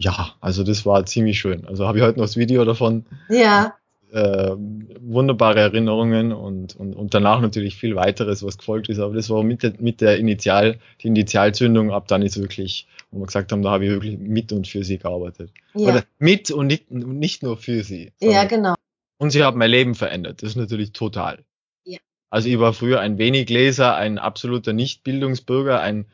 ja, 0.00 0.34
also 0.40 0.64
das 0.64 0.86
war 0.86 1.04
ziemlich 1.04 1.38
schön. 1.38 1.66
Also 1.66 1.86
habe 1.86 1.98
ich 1.98 2.04
heute 2.04 2.18
noch 2.18 2.24
das 2.24 2.36
Video 2.36 2.64
davon. 2.64 3.04
Ja. 3.28 3.74
äh, 4.12 4.56
wunderbare 4.56 5.60
Erinnerungen 5.60 6.32
und, 6.32 6.74
und, 6.74 6.94
und 6.94 7.14
danach 7.14 7.40
natürlich 7.40 7.76
viel 7.76 7.94
weiteres, 7.96 8.42
was 8.42 8.58
gefolgt 8.58 8.88
ist. 8.88 8.98
Aber 8.98 9.14
das 9.14 9.28
war 9.28 9.42
mit 9.42 9.62
der, 9.62 9.74
mit 9.78 10.00
der 10.00 10.18
Initial, 10.18 10.78
die 11.02 11.08
Initialzündung 11.08 11.92
ab 11.92 12.08
dann 12.08 12.22
ist 12.22 12.40
wirklich, 12.40 12.88
wo 13.10 13.20
wir 13.20 13.26
gesagt 13.26 13.52
haben, 13.52 13.62
da 13.62 13.70
habe 13.70 13.84
ich 13.84 13.90
wirklich 13.90 14.18
mit 14.18 14.52
und 14.52 14.66
für 14.66 14.84
sie 14.84 14.98
gearbeitet. 14.98 15.52
Ja, 15.74 15.90
Oder 15.90 16.04
mit 16.18 16.50
und 16.50 16.66
nicht, 16.68 16.90
nicht 16.90 17.42
nur 17.42 17.56
für 17.56 17.84
sie. 17.84 18.12
ja 18.20 18.44
genau. 18.44 18.74
Und 19.18 19.30
sie 19.30 19.42
haben 19.44 19.58
mein 19.58 19.70
Leben 19.70 19.94
verändert. 19.94 20.42
Das 20.42 20.50
ist 20.50 20.56
natürlich 20.56 20.92
total. 20.92 21.44
Ja. 21.84 21.98
Also 22.30 22.48
ich 22.48 22.58
war 22.58 22.72
früher 22.72 23.00
ein 23.00 23.18
Wenigleser, 23.18 23.94
ein 23.96 24.18
absoluter 24.18 24.72
Nicht-Bildungsbürger, 24.72 25.80
ein 25.82 26.06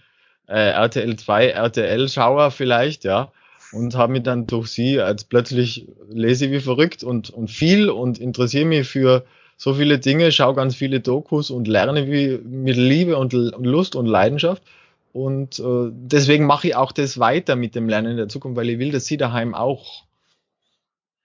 äh, 0.49 0.71
RTL 0.71 1.15
2, 1.17 1.51
RTL-Schauer 1.51 2.51
vielleicht, 2.51 3.05
ja. 3.05 3.31
Und 3.77 3.95
habe 3.95 4.13
mich 4.13 4.23
dann 4.23 4.47
durch 4.47 4.69
sie 4.69 5.01
als 5.01 5.25
plötzlich 5.25 5.87
lese 6.09 6.47
ich 6.47 6.53
wie 6.53 6.61
verrückt 6.61 7.03
und, 7.05 7.31
und 7.31 7.51
viel 7.51 7.91
und 7.91 8.19
interessiere 8.19 8.65
mich 8.65 8.89
für 8.89 9.25
so 9.57 9.75
viele 9.75 9.99
Dinge, 9.99 10.33
schaue 10.33 10.55
ganz 10.55 10.75
viele 10.75 11.01
Dokus 11.01 11.51
und 11.51 11.67
lerne 11.69 12.11
wie 12.11 12.39
mit 12.39 12.77
Liebe 12.77 13.17
und 13.17 13.33
Lust 13.33 13.97
und 13.97 14.07
Leidenschaft. 14.07 14.63
Und 15.13 15.59
äh, 15.61 15.91
deswegen 15.93 16.45
mache 16.45 16.69
ich 16.69 16.77
auch 16.77 16.93
das 16.93 17.19
weiter 17.19 17.57
mit 17.57 17.75
dem 17.75 17.89
Lernen 17.89 18.13
in 18.13 18.17
der 18.19 18.29
Zukunft, 18.29 18.57
weil 18.57 18.69
ich 18.69 18.79
will, 18.79 18.93
dass 18.93 19.07
sie 19.07 19.17
daheim 19.17 19.55
auch 19.55 20.05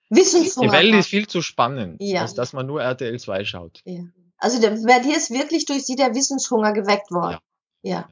die 0.09 0.15
Wissenshunger. 0.17 0.71
Welt 0.71 0.91
haben. 0.91 0.99
ist 0.99 1.07
viel 1.07 1.27
zu 1.27 1.41
spannend, 1.41 1.97
Ja. 1.99 2.21
als 2.21 2.33
dass 2.33 2.53
man 2.53 2.67
nur 2.67 2.81
RTL 2.81 3.19
2 3.19 3.43
schaut. 3.43 3.81
Ja. 3.85 4.03
Also 4.37 4.59
der, 4.61 4.71
bei 4.71 4.99
dir 4.99 5.15
ist 5.17 5.29
wirklich 5.31 5.65
durch 5.65 5.85
sie 5.85 5.95
der 5.95 6.15
Wissenshunger 6.15 6.71
geweckt 6.73 7.11
worden. 7.11 7.37
Ja. 7.83 8.07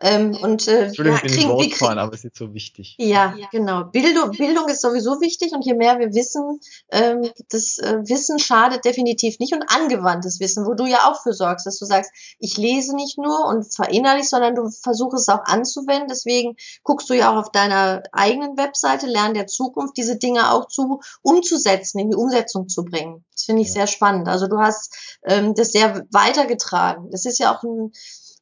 Ähm, 0.00 0.36
und 0.40 0.68
äh, 0.68 0.86
Entschuldigung, 0.86 1.16
ja, 1.16 1.16
ich 1.16 1.22
bin 1.22 1.32
ins 1.32 1.44
kriegen- 1.44 1.58
wir 1.58 1.70
kriegen- 1.70 1.98
aber 1.98 2.12
es 2.14 2.24
ist 2.24 2.36
so 2.36 2.54
wichtig. 2.54 2.94
Ja, 2.98 3.34
genau. 3.50 3.84
Bildung, 3.84 4.30
Bildung 4.30 4.68
ist 4.68 4.80
sowieso 4.82 5.20
wichtig 5.20 5.52
und 5.52 5.64
je 5.66 5.74
mehr 5.74 5.98
wir 5.98 6.14
wissen, 6.14 6.60
ähm, 6.90 7.28
das 7.50 7.78
äh, 7.78 7.98
Wissen 8.04 8.38
schadet 8.38 8.84
definitiv 8.84 9.38
nicht 9.40 9.52
und 9.54 9.64
angewandtes 9.68 10.38
Wissen, 10.40 10.66
wo 10.66 10.74
du 10.74 10.86
ja 10.86 11.08
auch 11.10 11.20
für 11.22 11.32
sorgst, 11.32 11.66
dass 11.66 11.78
du 11.78 11.84
sagst, 11.84 12.12
ich 12.38 12.56
lese 12.56 12.94
nicht 12.94 13.18
nur 13.18 13.46
und 13.46 13.64
verinnerlich, 13.74 14.28
sondern 14.28 14.54
du 14.54 14.70
versuchst 14.70 15.18
es 15.22 15.28
auch 15.28 15.44
anzuwenden. 15.44 16.08
Deswegen 16.08 16.56
guckst 16.84 17.10
du 17.10 17.14
ja 17.14 17.32
auch 17.32 17.36
auf 17.36 17.50
deiner 17.50 18.02
eigenen 18.12 18.56
Webseite, 18.56 19.06
Lernen 19.06 19.34
der 19.34 19.46
Zukunft, 19.48 19.96
diese 19.96 20.16
Dinge 20.16 20.52
auch 20.52 20.68
zu 20.68 21.00
umzusetzen, 21.22 21.98
in 21.98 22.10
die 22.10 22.16
Umsetzung 22.16 22.68
zu 22.68 22.84
bringen. 22.84 23.24
Das 23.34 23.44
finde 23.44 23.62
ich 23.62 23.68
Ja. 23.68 23.74
sehr 23.74 23.86
spannend. 23.88 24.28
Also 24.28 24.46
du 24.46 24.58
hast 24.58 24.94
ähm, 25.24 25.54
das 25.54 25.72
sehr 25.72 26.06
weitergetragen. 26.10 27.10
Das 27.10 27.24
ist 27.24 27.38
ja 27.38 27.54
auch 27.56 27.62
ein 27.62 27.92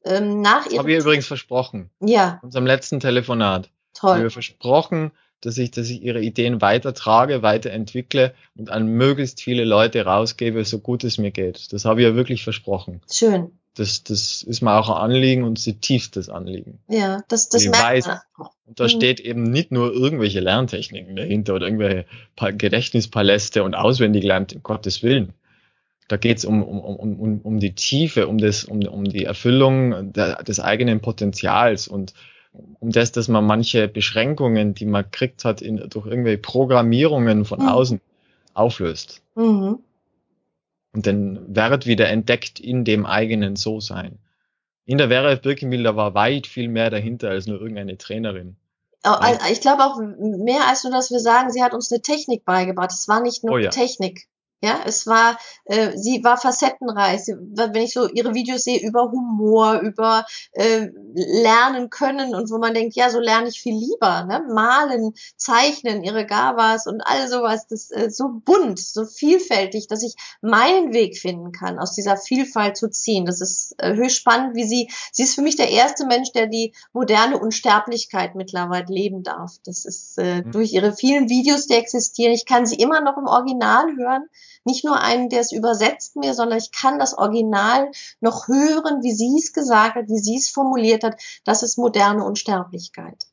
ähm, 0.06 0.40
nach 0.40 0.64
Habe 0.64 0.90
ich 0.90 0.96
ihrem 0.96 1.02
übrigens 1.02 1.26
versprochen. 1.26 1.90
ja 2.00 2.38
In 2.42 2.46
unserem 2.46 2.66
letzten 2.66 3.00
Telefonat. 3.00 3.68
toll 3.94 4.16
Habe 4.16 4.26
ich 4.28 4.32
versprochen, 4.32 5.10
dass 5.42 5.58
ich, 5.58 5.70
dass 5.70 5.90
ich 5.90 6.02
ihre 6.02 6.20
Ideen 6.20 6.60
weitertrage, 6.62 7.42
weiterentwickle 7.42 8.34
und 8.56 8.70
an 8.70 8.86
möglichst 8.86 9.42
viele 9.42 9.64
Leute 9.64 10.04
rausgebe, 10.04 10.64
so 10.64 10.78
gut 10.78 11.04
es 11.04 11.18
mir 11.18 11.30
geht. 11.30 11.72
Das 11.72 11.84
habe 11.84 12.00
ich 12.00 12.06
ja 12.08 12.14
wirklich 12.14 12.42
versprochen. 12.42 13.02
schön 13.12 13.50
Das, 13.74 14.02
das 14.02 14.42
ist 14.42 14.62
mir 14.62 14.72
auch 14.78 14.88
ein 14.88 14.96
Anliegen 14.96 15.44
und 15.44 15.58
zutiefstes 15.58 16.30
Anliegen. 16.30 16.78
ja 16.88 17.22
das 17.28 17.50
das 17.50 17.62
Ich 17.64 17.70
merkt 17.70 17.84
weiß. 17.84 18.06
man. 18.06 18.20
Und 18.66 18.80
da 18.80 18.84
Mhm. 18.84 18.88
steht 18.88 19.20
eben 19.20 19.42
nicht 19.42 19.70
nur 19.70 19.92
irgendwelche 19.92 20.40
Lerntechniken 20.40 21.14
dahinter 21.16 21.54
oder 21.54 21.66
irgendwelche 21.66 22.06
Pa- 22.34 22.50
Gedächtnispaläste 22.52 23.62
und 23.62 23.74
auswendig 23.74 24.24
lernt, 24.24 24.54
um 24.54 24.62
Gottes 24.62 25.02
Willen. 25.02 25.34
Da 26.08 26.16
geht's 26.16 26.44
um, 26.44 26.62
um, 26.62 26.78
um, 26.80 27.20
um, 27.20 27.40
um 27.42 27.58
die 27.58 27.74
Tiefe, 27.74 28.28
um, 28.28 28.38
das, 28.38 28.64
um, 28.64 28.80
um 28.82 29.04
die 29.04 29.24
Erfüllung 29.24 30.12
der, 30.12 30.42
des 30.42 30.60
eigenen 30.60 31.00
Potenzials 31.00 31.88
und 31.88 32.14
um 32.80 32.90
das, 32.90 33.12
dass 33.12 33.28
man 33.28 33.44
manche 33.44 33.88
Beschränkungen, 33.88 34.72
die 34.74 34.86
man 34.86 35.10
kriegt 35.10 35.44
hat, 35.44 35.60
in, 35.60 35.76
durch 35.90 36.06
irgendwelche 36.06 36.38
Programmierungen 36.38 37.44
von 37.44 37.60
Mhm. 37.60 37.68
außen 37.68 38.00
auflöst 38.54 39.20
Mhm. 39.34 39.80
und 40.94 41.06
den 41.06 41.54
Wert 41.54 41.86
wieder 41.86 42.08
entdeckt 42.08 42.60
in 42.60 42.84
dem 42.84 43.04
eigenen 43.04 43.56
So-Sein. 43.56 44.18
In 44.86 44.98
der 44.98 45.08
Vera 45.08 45.34
Birkenbilder 45.34 45.96
war 45.96 46.14
weit 46.14 46.46
viel 46.46 46.68
mehr 46.68 46.90
dahinter 46.90 47.30
als 47.30 47.46
nur 47.46 47.60
irgendeine 47.60 47.98
Trainerin. 47.98 48.56
Ich 49.50 49.60
glaube 49.60 49.84
auch 49.84 50.00
mehr 50.00 50.66
als 50.68 50.84
nur, 50.84 50.92
dass 50.92 51.10
wir 51.10 51.20
sagen, 51.20 51.50
sie 51.50 51.62
hat 51.62 51.74
uns 51.74 51.92
eine 51.92 52.00
Technik 52.00 52.44
beigebracht. 52.44 52.90
Es 52.90 53.06
war 53.08 53.20
nicht 53.20 53.44
nur 53.44 53.54
Oh 53.54 53.58
ja. 53.58 53.70
Technik. 53.70 54.28
Ja, 54.62 54.80
es 54.86 55.06
war, 55.06 55.38
äh, 55.66 55.96
sie 55.96 56.24
war 56.24 56.38
facettenreich. 56.38 57.24
Sie, 57.24 57.34
wenn 57.34 57.74
ich 57.76 57.92
so 57.92 58.08
ihre 58.08 58.34
Videos 58.34 58.64
sehe 58.64 58.80
über 58.80 59.10
Humor, 59.10 59.80
über 59.80 60.24
äh, 60.52 60.88
Lernen 61.14 61.90
können 61.90 62.34
und 62.34 62.50
wo 62.50 62.58
man 62.58 62.72
denkt, 62.72 62.96
ja, 62.96 63.10
so 63.10 63.20
lerne 63.20 63.48
ich 63.48 63.60
viel 63.60 63.74
lieber. 63.76 64.24
Ne? 64.24 64.44
Malen, 64.52 65.12
zeichnen, 65.36 66.02
ihre 66.04 66.24
Gavas 66.26 66.86
und 66.86 67.02
all 67.04 67.28
sowas. 67.28 67.66
Das 67.68 67.90
ist 67.90 67.96
äh, 67.96 68.10
so 68.10 68.28
bunt, 68.44 68.78
so 68.78 69.04
vielfältig, 69.04 69.88
dass 69.88 70.02
ich 70.02 70.14
meinen 70.40 70.92
Weg 70.94 71.18
finden 71.18 71.52
kann, 71.52 71.78
aus 71.78 71.92
dieser 71.92 72.16
Vielfalt 72.16 72.76
zu 72.76 72.88
ziehen. 72.88 73.26
Das 73.26 73.40
ist 73.40 73.74
äh, 73.78 73.94
höchst 73.94 74.16
spannend, 74.16 74.56
wie 74.56 74.64
sie, 74.64 74.90
sie 75.12 75.24
ist 75.24 75.34
für 75.34 75.42
mich 75.42 75.56
der 75.56 75.70
erste 75.70 76.06
Mensch, 76.06 76.32
der 76.32 76.46
die 76.46 76.72
moderne 76.92 77.38
Unsterblichkeit 77.38 78.34
mittlerweile 78.34 78.86
leben 78.88 79.22
darf. 79.22 79.52
Das 79.64 79.84
ist 79.84 80.18
äh, 80.18 80.36
Mhm. 80.36 80.52
durch 80.52 80.72
ihre 80.72 80.92
vielen 80.94 81.28
Videos, 81.28 81.66
die 81.66 81.74
existieren. 81.74 82.32
Ich 82.32 82.46
kann 82.46 82.66
sie 82.66 82.76
immer 82.76 83.00
noch 83.00 83.16
im 83.16 83.26
Original 83.26 83.86
hören. 83.96 84.26
Nicht 84.64 84.84
nur 84.84 85.00
einen, 85.00 85.28
der 85.28 85.40
es 85.40 85.52
übersetzt 85.52 86.16
mir, 86.16 86.34
sondern 86.34 86.58
ich 86.58 86.72
kann 86.72 86.98
das 86.98 87.16
Original 87.16 87.90
noch 88.20 88.48
hören, 88.48 89.02
wie 89.02 89.12
sie 89.12 89.36
es 89.38 89.52
gesagt 89.52 89.96
hat, 89.96 90.08
wie 90.08 90.18
sie 90.18 90.36
es 90.36 90.50
formuliert 90.50 91.04
hat. 91.04 91.20
Das 91.44 91.62
ist 91.62 91.78
moderne 91.78 92.24
Unsterblichkeit. 92.24 93.26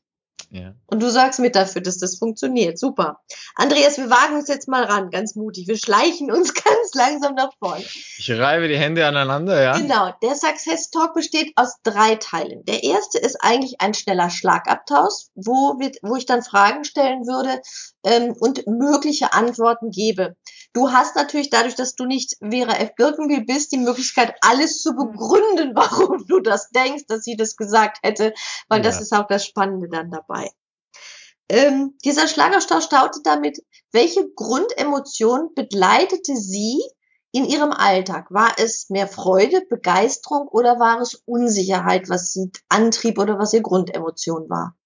Ja. 0.54 0.72
Und 0.86 1.02
du 1.02 1.10
sorgst 1.10 1.40
mit 1.40 1.56
dafür, 1.56 1.82
dass 1.82 1.98
das 1.98 2.16
funktioniert. 2.16 2.78
Super. 2.78 3.20
Andreas, 3.56 3.98
wir 3.98 4.08
wagen 4.08 4.36
uns 4.36 4.46
jetzt 4.46 4.68
mal 4.68 4.84
ran, 4.84 5.10
ganz 5.10 5.34
mutig. 5.34 5.66
Wir 5.66 5.76
schleichen 5.76 6.30
uns 6.30 6.54
ganz 6.64 6.94
langsam 6.94 7.34
nach 7.34 7.50
vorne. 7.58 7.82
Ich 7.82 8.30
reibe 8.30 8.68
die 8.68 8.78
Hände 8.78 9.04
aneinander, 9.04 9.60
ja. 9.60 9.76
Genau, 9.76 10.12
der 10.22 10.36
Success 10.36 10.90
Talk 10.90 11.12
besteht 11.14 11.52
aus 11.56 11.74
drei 11.82 12.14
Teilen. 12.14 12.64
Der 12.66 12.84
erste 12.84 13.18
ist 13.18 13.38
eigentlich 13.40 13.80
ein 13.80 13.94
schneller 13.94 14.30
Schlagabtausch, 14.30 15.26
wo, 15.34 15.80
wir, 15.80 15.90
wo 16.02 16.14
ich 16.14 16.26
dann 16.26 16.44
Fragen 16.44 16.84
stellen 16.84 17.26
würde 17.26 17.60
ähm, 18.04 18.36
und 18.38 18.64
mögliche 18.68 19.32
Antworten 19.32 19.90
gebe. 19.90 20.36
Du 20.74 20.90
hast 20.90 21.14
natürlich 21.14 21.50
dadurch, 21.50 21.76
dass 21.76 21.94
du 21.94 22.04
nicht 22.04 22.36
Vera 22.40 22.76
F. 22.76 22.96
Birkenbiel 22.96 23.44
bist, 23.44 23.72
die 23.72 23.78
Möglichkeit, 23.78 24.34
alles 24.40 24.82
zu 24.82 24.94
begründen, 24.94 25.72
warum 25.74 26.26
du 26.26 26.40
das 26.40 26.70
denkst, 26.70 27.04
dass 27.06 27.22
sie 27.22 27.36
das 27.36 27.56
gesagt 27.56 27.98
hätte, 28.02 28.34
weil 28.68 28.82
das 28.82 28.96
Ja. 28.96 29.02
ist 29.02 29.12
auch 29.12 29.26
das 29.26 29.46
Spannende 29.46 29.88
dann 29.88 30.10
dabei. 30.10 30.50
Ähm, 31.48 31.96
dieser 32.04 32.26
Schlagabtausch 32.26 32.84
startet 32.84 33.24
damit, 33.24 33.62
welche 33.92 34.28
Grundemotion 34.34 35.54
begleitete 35.54 36.34
sie 36.36 36.82
in 37.32 37.44
ihrem 37.44 37.70
Alltag? 37.70 38.26
War 38.30 38.54
es 38.58 38.90
mehr 38.90 39.06
Freude, 39.06 39.62
Begeisterung 39.68 40.48
oder 40.48 40.80
war 40.80 41.00
es 41.00 41.22
Unsicherheit, 41.26 42.08
was 42.08 42.32
sie 42.32 42.50
antrieb 42.68 43.18
oder 43.18 43.38
was 43.38 43.52
ihr 43.52 43.62
Grundemotion 43.62 44.48
war? 44.48 44.76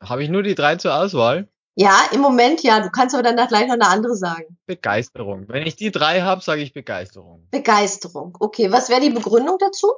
Habe 0.00 0.24
ich 0.24 0.30
nur 0.30 0.42
die 0.42 0.54
drei 0.54 0.76
zur 0.76 0.94
Auswahl? 0.94 1.48
Ja, 1.78 2.08
im 2.12 2.20
Moment 2.20 2.62
ja. 2.62 2.80
Du 2.80 2.90
kannst 2.90 3.14
aber 3.14 3.22
danach 3.22 3.48
gleich 3.48 3.66
noch 3.66 3.74
eine 3.74 3.86
andere 3.88 4.16
sagen. 4.16 4.56
Begeisterung. 4.66 5.44
Wenn 5.48 5.66
ich 5.66 5.76
die 5.76 5.90
drei 5.90 6.22
habe, 6.22 6.42
sage 6.42 6.62
ich 6.62 6.72
Begeisterung. 6.72 7.46
Begeisterung. 7.50 8.36
Okay, 8.40 8.72
was 8.72 8.88
wäre 8.88 9.02
die 9.02 9.10
Begründung 9.10 9.58
dazu? 9.58 9.92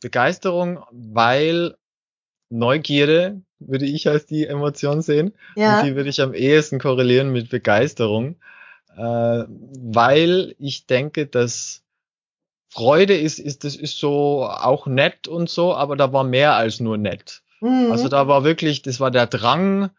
Begeisterung, 0.00 0.84
weil 0.92 1.76
Neugierde 2.48 3.42
würde 3.58 3.86
ich 3.86 4.08
als 4.08 4.26
die 4.26 4.46
Emotion 4.46 5.02
sehen. 5.02 5.34
Ja. 5.56 5.80
Und 5.80 5.86
die 5.86 5.96
würde 5.96 6.10
ich 6.10 6.20
am 6.20 6.32
ehesten 6.32 6.78
korrelieren 6.78 7.32
mit 7.32 7.50
Begeisterung, 7.50 8.36
äh, 8.96 9.44
weil 9.48 10.54
ich 10.58 10.86
denke, 10.86 11.26
dass 11.26 11.82
Freude 12.68 13.16
ist, 13.16 13.38
ist, 13.38 13.64
das 13.64 13.74
ist 13.74 13.98
so 13.98 14.44
auch 14.44 14.86
nett 14.86 15.28
und 15.28 15.50
so, 15.50 15.74
aber 15.74 15.96
da 15.96 16.12
war 16.12 16.24
mehr 16.24 16.54
als 16.54 16.78
nur 16.78 16.98
nett. 16.98 17.42
Mhm. 17.60 17.90
Also 17.90 18.08
da 18.08 18.28
war 18.28 18.44
wirklich, 18.44 18.82
das 18.82 19.00
war 19.00 19.10
der 19.10 19.26
Drang, 19.26 19.90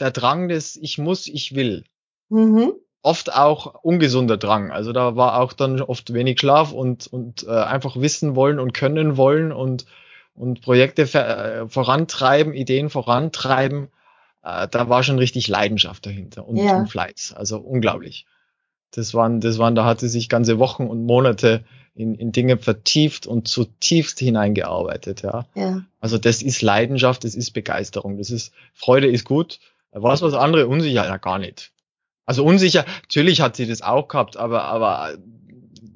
der 0.00 0.10
Drang 0.10 0.48
des 0.48 0.76
Ich 0.76 0.98
muss, 0.98 1.26
ich 1.26 1.54
will. 1.54 1.84
mhm. 2.28 2.72
Oft 3.02 3.34
auch 3.34 3.82
ungesunder 3.82 4.38
Drang. 4.38 4.70
Also 4.70 4.92
da 4.92 5.14
war 5.14 5.38
auch 5.38 5.52
dann 5.52 5.82
oft 5.82 6.14
wenig 6.14 6.40
Schlaf 6.40 6.72
und, 6.72 7.06
und 7.06 7.42
äh, 7.46 7.50
einfach 7.50 7.96
wissen 7.96 8.34
wollen 8.34 8.58
und 8.58 8.72
können 8.72 9.18
wollen 9.18 9.52
und, 9.52 9.84
und 10.34 10.62
Projekte 10.62 11.06
ver, 11.06 11.64
äh, 11.64 11.68
vorantreiben, 11.68 12.54
Ideen 12.54 12.88
vorantreiben. 12.88 13.88
Äh, 14.42 14.68
da 14.70 14.88
war 14.88 15.02
schon 15.02 15.18
richtig 15.18 15.48
Leidenschaft 15.48 16.06
dahinter 16.06 16.48
und, 16.48 16.56
Ja. 16.56 16.78
und 16.78 16.86
Fleiß. 16.88 17.34
Also 17.36 17.58
unglaublich. 17.58 18.24
Das 18.92 19.12
waren, 19.12 19.40
das 19.42 19.58
waren, 19.58 19.74
da 19.74 19.84
hat 19.84 20.00
sie 20.00 20.08
sich 20.08 20.30
ganze 20.30 20.58
Wochen 20.58 20.86
und 20.86 21.04
Monate 21.04 21.62
in, 21.94 22.14
in 22.14 22.32
Dinge 22.32 22.56
vertieft 22.56 23.26
und 23.26 23.48
zutiefst 23.48 24.18
hineingearbeitet, 24.18 25.20
ja. 25.22 25.44
Ja. 25.54 25.82
Also 26.00 26.16
das 26.16 26.40
ist 26.40 26.62
Leidenschaft, 26.62 27.24
das 27.24 27.34
ist 27.34 27.50
Begeisterung, 27.50 28.16
das 28.16 28.30
ist 28.30 28.54
Freude 28.72 29.08
ist 29.08 29.24
gut. 29.26 29.60
Was 29.94 30.22
was 30.22 30.34
andere 30.34 30.66
Unsicherheit 30.66 31.08
ja 31.08 31.16
gar 31.18 31.38
nicht. 31.38 31.72
Also 32.26 32.44
unsicher, 32.44 32.84
natürlich 33.02 33.40
hat 33.40 33.56
sie 33.56 33.66
das 33.66 33.80
auch 33.82 34.08
gehabt, 34.08 34.36
aber 34.36 34.64
aber 34.64 35.16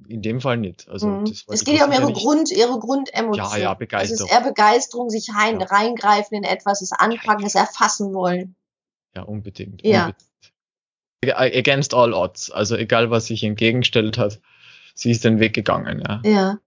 in 0.09 0.23
dem 0.23 0.41
Fall 0.41 0.57
nicht. 0.57 0.89
Also 0.89 1.07
Mhm. 1.09 1.25
es 1.49 1.65
geht 1.65 1.79
ja 1.79 1.85
um 1.87 1.93
ihre 1.93 2.13
Grund, 2.13 2.51
ihre 2.51 2.79
Grundemotion. 2.79 3.35
Ja, 3.35 3.57
ja, 3.57 3.69
Es 3.73 3.73
ist 3.73 3.79
Begeisterung. 3.79 4.31
eher 4.31 4.41
Begeisterung, 4.43 5.11
sich 5.11 5.29
rein, 5.35 5.61
Ja. 5.61 5.67
reingreifen 5.67 6.37
in 6.39 6.45
etwas, 6.45 6.81
es 6.81 6.93
anpacken, 6.93 7.45
es 7.45 7.55
erfassen 7.55 8.15
wollen. 8.15 8.55
Ja, 9.15 9.23
unbedingt. 9.23 9.83
Ja. 9.85 10.07
unbedingt. 10.07 10.25
against 11.25 11.95
all 11.95 12.15
odds. 12.15 12.51
Also 12.51 12.77
egal, 12.77 13.11
was 13.11 13.27
sich 13.27 13.43
entgegengestellt 13.43 14.19
hat, 14.19 14.41
sie 14.95 15.11
ist 15.11 15.25
den 15.25 15.41
Weg 15.41 15.53
gegangen. 15.53 16.01
Ja. 16.07 16.21
Ja, 16.25 16.59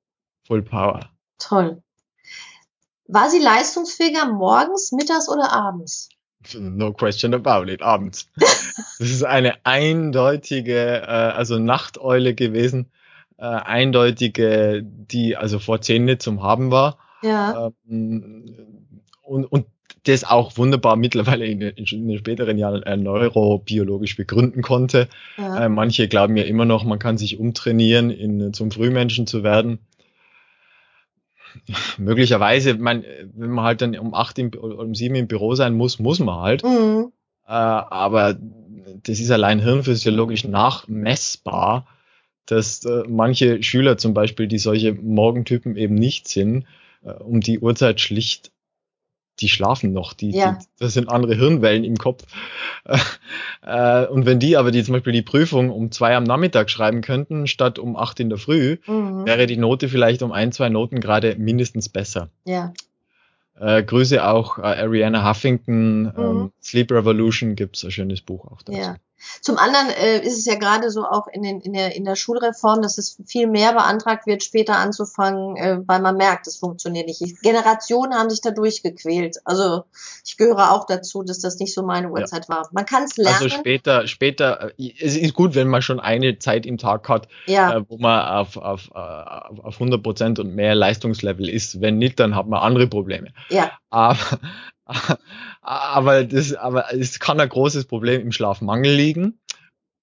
Full 0.45 0.61
Power. 0.63 1.09
toll. 1.39 1.81
War 3.07 3.29
sie 3.29 3.39
leistungsfähiger 3.39 4.25
morgens, 4.27 4.91
mittags 4.91 5.29
oder 5.29 5.51
abends? 5.53 6.09
No 6.60 6.91
question 6.93 7.33
about 7.33 7.71
it. 7.71 7.81
Abends. 7.81 8.29
das 8.36 9.10
ist 9.10 9.24
eine 9.24 9.65
eindeutige, 9.65 11.01
äh, 11.01 11.05
also 11.05 11.60
Nachteule 11.60 12.33
gewesen. 12.36 12.88
Äh, 13.38 13.45
eindeutige, 13.45 14.83
die 14.83 15.36
also 15.38 15.60
vor 15.60 15.81
zehn 15.81 16.05
nicht 16.05 16.21
zum 16.21 16.43
Haben 16.43 16.71
war. 16.71 16.98
Ja, 17.24 17.71
Ähm, 17.89 18.55
und, 19.24 19.45
und 19.45 19.65
das 20.05 20.24
auch 20.24 20.57
wunderbar 20.57 20.95
mittlerweile 20.95 21.45
in, 21.45 21.60
den- 21.60 21.75
in 21.75 22.07
den 22.07 22.17
späteren 22.17 22.57
Jahren 22.57 22.81
äh, 22.83 22.98
neurobiologisch 22.98 24.15
begründen 24.15 24.63
konnte. 24.63 25.07
ja, 25.38 25.65
Äh, 25.65 25.69
manche 25.69 26.07
glauben 26.07 26.38
ja 26.38 26.43
immer 26.43 26.65
noch, 26.65 26.83
man 26.83 26.98
kann 26.98 27.17
sich 27.19 27.39
umtrainieren, 27.39 28.10
in, 28.10 28.51
zum 28.53 28.71
Frühmenschen 28.71 29.27
zu 29.27 29.43
werden. 29.43 29.77
Möglicherweise, 31.98 32.75
man, 32.75 33.03
wenn 33.34 33.51
man 33.51 33.65
halt 33.65 33.81
dann 33.81 33.98
um 33.98 34.13
acht 34.13 34.39
im, 34.39 34.51
oder 34.53 34.79
um 34.79 34.96
sieben 34.96 35.15
im 35.15 35.27
Büro 35.27 35.55
sein 35.55 35.75
muss, 35.75 36.00
muss 36.00 36.20
man 36.20 36.39
halt. 36.39 36.63
mhm. 36.63 37.12
Äh, 37.48 37.51
aber 37.51 38.38
das 39.03 39.20
ist 39.20 39.31
allein 39.31 39.60
hirnphysiologisch 39.60 40.46
nachmessbar, 40.46 41.88
dass 42.46 42.84
äh, 42.86 43.03
manche 43.08 43.62
Schüler 43.63 43.98
zum 43.98 44.13
Beispiel, 44.13 44.48
die 44.48 44.58
solche 44.58 44.93
Morgentypen 44.93 45.75
eben 45.75 45.96
nicht 45.96 46.27
sind, 46.27 46.65
äh, 47.03 47.12
um 47.12 47.41
die 47.41 47.60
Uhrzeit 47.60 48.00
schlicht, 48.01 48.51
die 49.39 49.50
schlafen 49.50 49.93
noch, 49.93 50.13
die, 50.13 50.31
Ja. 50.31 50.53
die 50.53 50.65
das 50.79 50.93
sind 50.93 51.10
andere 51.10 51.36
Hirnwellen 51.36 51.84
im 51.84 51.98
Kopf. 51.98 52.24
Äh, 53.63 54.06
und 54.08 54.25
wenn 54.25 54.39
die 54.39 54.58
aber 54.58 54.72
die 54.72 54.84
zum 54.84 54.94
Beispiel 54.94 55.13
die 55.13 55.22
Prüfung 55.22 55.70
um 55.70 55.91
zwei 55.91 56.15
am 56.15 56.24
Nachmittag 56.24 56.70
schreiben 56.70 57.01
könnten, 57.01 57.46
statt 57.48 57.77
um 57.77 57.96
acht 57.96 58.20
in 58.20 58.30
der 58.30 58.38
Früh, 58.39 58.77
Mhm. 58.88 59.25
wäre 59.25 59.46
die 59.46 59.58
Note 59.58 59.88
vielleicht 59.89 60.24
um 60.24 60.32
ein, 60.32 60.51
zwei 60.51 60.70
Noten 60.70 61.00
gerade 61.00 61.36
mindestens 61.38 61.88
besser. 61.89 62.30
ja, 62.46 62.74
Äh, 63.60 63.84
Grüße 63.84 64.25
auch 64.25 64.58
äh, 64.58 64.62
Ariana 64.63 65.27
Huffington, 65.30 66.03
Mhm. 66.03 66.13
ähm, 66.18 66.51
Sleep 66.63 66.91
Revolution 66.91 67.56
gibt's 67.56 67.84
ein 67.84 67.91
schönes 67.91 68.22
Buch 68.22 68.46
auch 68.51 68.63
dazu. 68.63 68.80
ja. 68.80 68.96
Zum 69.41 69.57
anderen 69.57 69.89
äh, 69.89 70.19
ist 70.19 70.37
es 70.37 70.45
ja 70.45 70.55
gerade 70.55 70.91
so 70.91 71.05
auch 71.05 71.27
in, 71.27 71.41
den, 71.41 71.61
in, 71.61 71.73
der, 71.73 71.95
in 71.95 72.05
der 72.05 72.15
Schulreform, 72.15 72.81
dass 72.81 72.97
es 72.97 73.17
viel 73.25 73.47
mehr 73.47 73.73
beantragt 73.73 74.27
wird, 74.27 74.43
später 74.43 74.75
anzufangen, 74.75 75.55
äh, 75.55 75.79
weil 75.85 76.01
man 76.01 76.17
merkt, 76.17 76.47
es 76.47 76.57
funktioniert 76.57 77.07
nicht. 77.07 77.21
Ich, 77.21 77.39
Generationen 77.41 78.13
haben 78.13 78.29
sich 78.29 78.41
da 78.41 78.51
durchgequält. 78.51 79.37
Also 79.45 79.85
ich 80.25 80.37
gehöre 80.37 80.71
auch 80.71 80.85
dazu, 80.85 81.23
dass 81.23 81.39
das 81.39 81.57
nicht 81.59 81.73
so 81.73 81.83
meine 81.83 82.11
Uhrzeit 82.11 82.49
war. 82.49 82.69
Man 82.71 82.85
kann 82.85 83.03
es 83.03 83.17
lernen. 83.17 83.35
Also 83.41 83.49
später, 83.49 84.07
später, 84.07 84.71
äh, 84.77 84.91
es 84.99 85.15
ist 85.15 85.33
gut, 85.33 85.55
wenn 85.55 85.69
man 85.69 85.81
schon 85.81 85.99
eine 85.99 86.37
Zeit 86.37 86.65
im 86.65 86.77
Tag 86.77 87.07
hat, 87.09 87.27
ja, 87.45 87.77
äh, 87.77 87.83
wo 87.87 87.97
man 87.97 88.27
auf, 88.27 88.57
auf, 88.57 88.91
äh, 88.93 88.99
auf 88.99 89.71
auf 89.71 89.79
100 89.79 90.03
Prozent 90.03 90.39
und 90.39 90.53
mehr 90.53 90.75
Leistungslevel 90.75 91.47
ist. 91.47 91.81
Wenn 91.81 91.97
nicht, 91.97 92.19
dann 92.19 92.35
hat 92.35 92.47
man 92.47 92.61
andere 92.61 92.87
Probleme. 92.87 93.29
ja, 93.49 93.71
Aber, 93.89 94.17
aber, 95.62 96.24
das, 96.24 96.53
aber 96.53 96.93
es 96.93 97.19
kann 97.19 97.39
ein 97.39 97.50
großes 97.50 97.86
Problem 97.86 98.21
im 98.21 98.31
Schlafmangel 98.31 98.93
liegen 98.93 99.39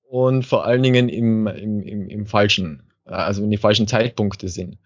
und 0.08 0.44
vor 0.44 0.64
allen 0.64 0.82
Dingen 0.82 1.08
im, 1.08 1.46
im, 1.46 1.82
im, 1.82 2.08
im 2.08 2.26
falschen, 2.26 2.82
äh, 3.06 3.12
also 3.12 3.42
wenn 3.42 3.50
die 3.50 3.56
falschen 3.56 3.86
Zeitpunkte 3.86 4.48
sind. 4.48 4.78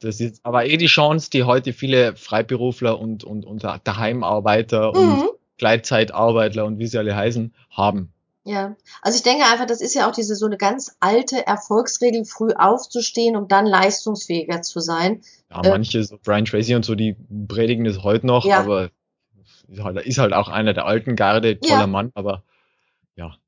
Das 0.00 0.18
ist 0.20 0.44
aber 0.44 0.64
eh 0.66 0.76
die 0.78 0.86
Chance, 0.86 1.28
die 1.30 1.44
heute 1.44 1.72
viele 1.72 2.16
Freiberufler 2.16 2.98
und, 2.98 3.22
und, 3.22 3.44
und 3.44 3.64
Daheimarbeiter 3.84 4.94
und 4.94 5.18
mhm. 5.18 5.28
Gleitzeitarbeitler 5.58 6.64
und 6.64 6.78
wie 6.78 6.86
sie 6.86 6.98
alle 6.98 7.14
heißen, 7.14 7.54
haben. 7.70 8.12
Ja, 8.44 8.74
also 9.02 9.16
ich 9.16 9.22
denke 9.22 9.44
einfach, 9.44 9.66
das 9.66 9.82
ist 9.82 9.94
ja 9.94 10.08
auch 10.08 10.12
diese 10.12 10.34
so 10.34 10.46
eine 10.46 10.56
ganz 10.56 10.96
alte 11.00 11.46
Erfolgsregel, 11.46 12.24
früh 12.24 12.52
aufzustehen, 12.54 13.36
um 13.36 13.48
dann 13.48 13.66
leistungsfähiger 13.66 14.62
zu 14.62 14.80
sein. 14.80 15.20
Ja, 15.50 15.62
Äh, 15.62 15.68
manche, 15.68 16.02
so 16.02 16.16
Brian 16.22 16.46
Tracy 16.46 16.74
und 16.74 16.84
so, 16.84 16.94
die 16.94 17.14
predigen 17.46 17.84
das 17.84 18.02
heute 18.02 18.26
noch, 18.26 18.46
Ja. 18.46 18.60
aber 18.60 18.90
ist 19.70 19.82
halt, 19.84 20.04
ist 20.06 20.18
halt 20.18 20.32
auch 20.32 20.48
einer 20.48 20.74
der 20.74 20.86
alten 20.86 21.16
Garde, 21.16 21.58
toller 21.60 21.80
Ja. 21.80 21.86
Mann, 21.86 22.10
aber 22.14 22.42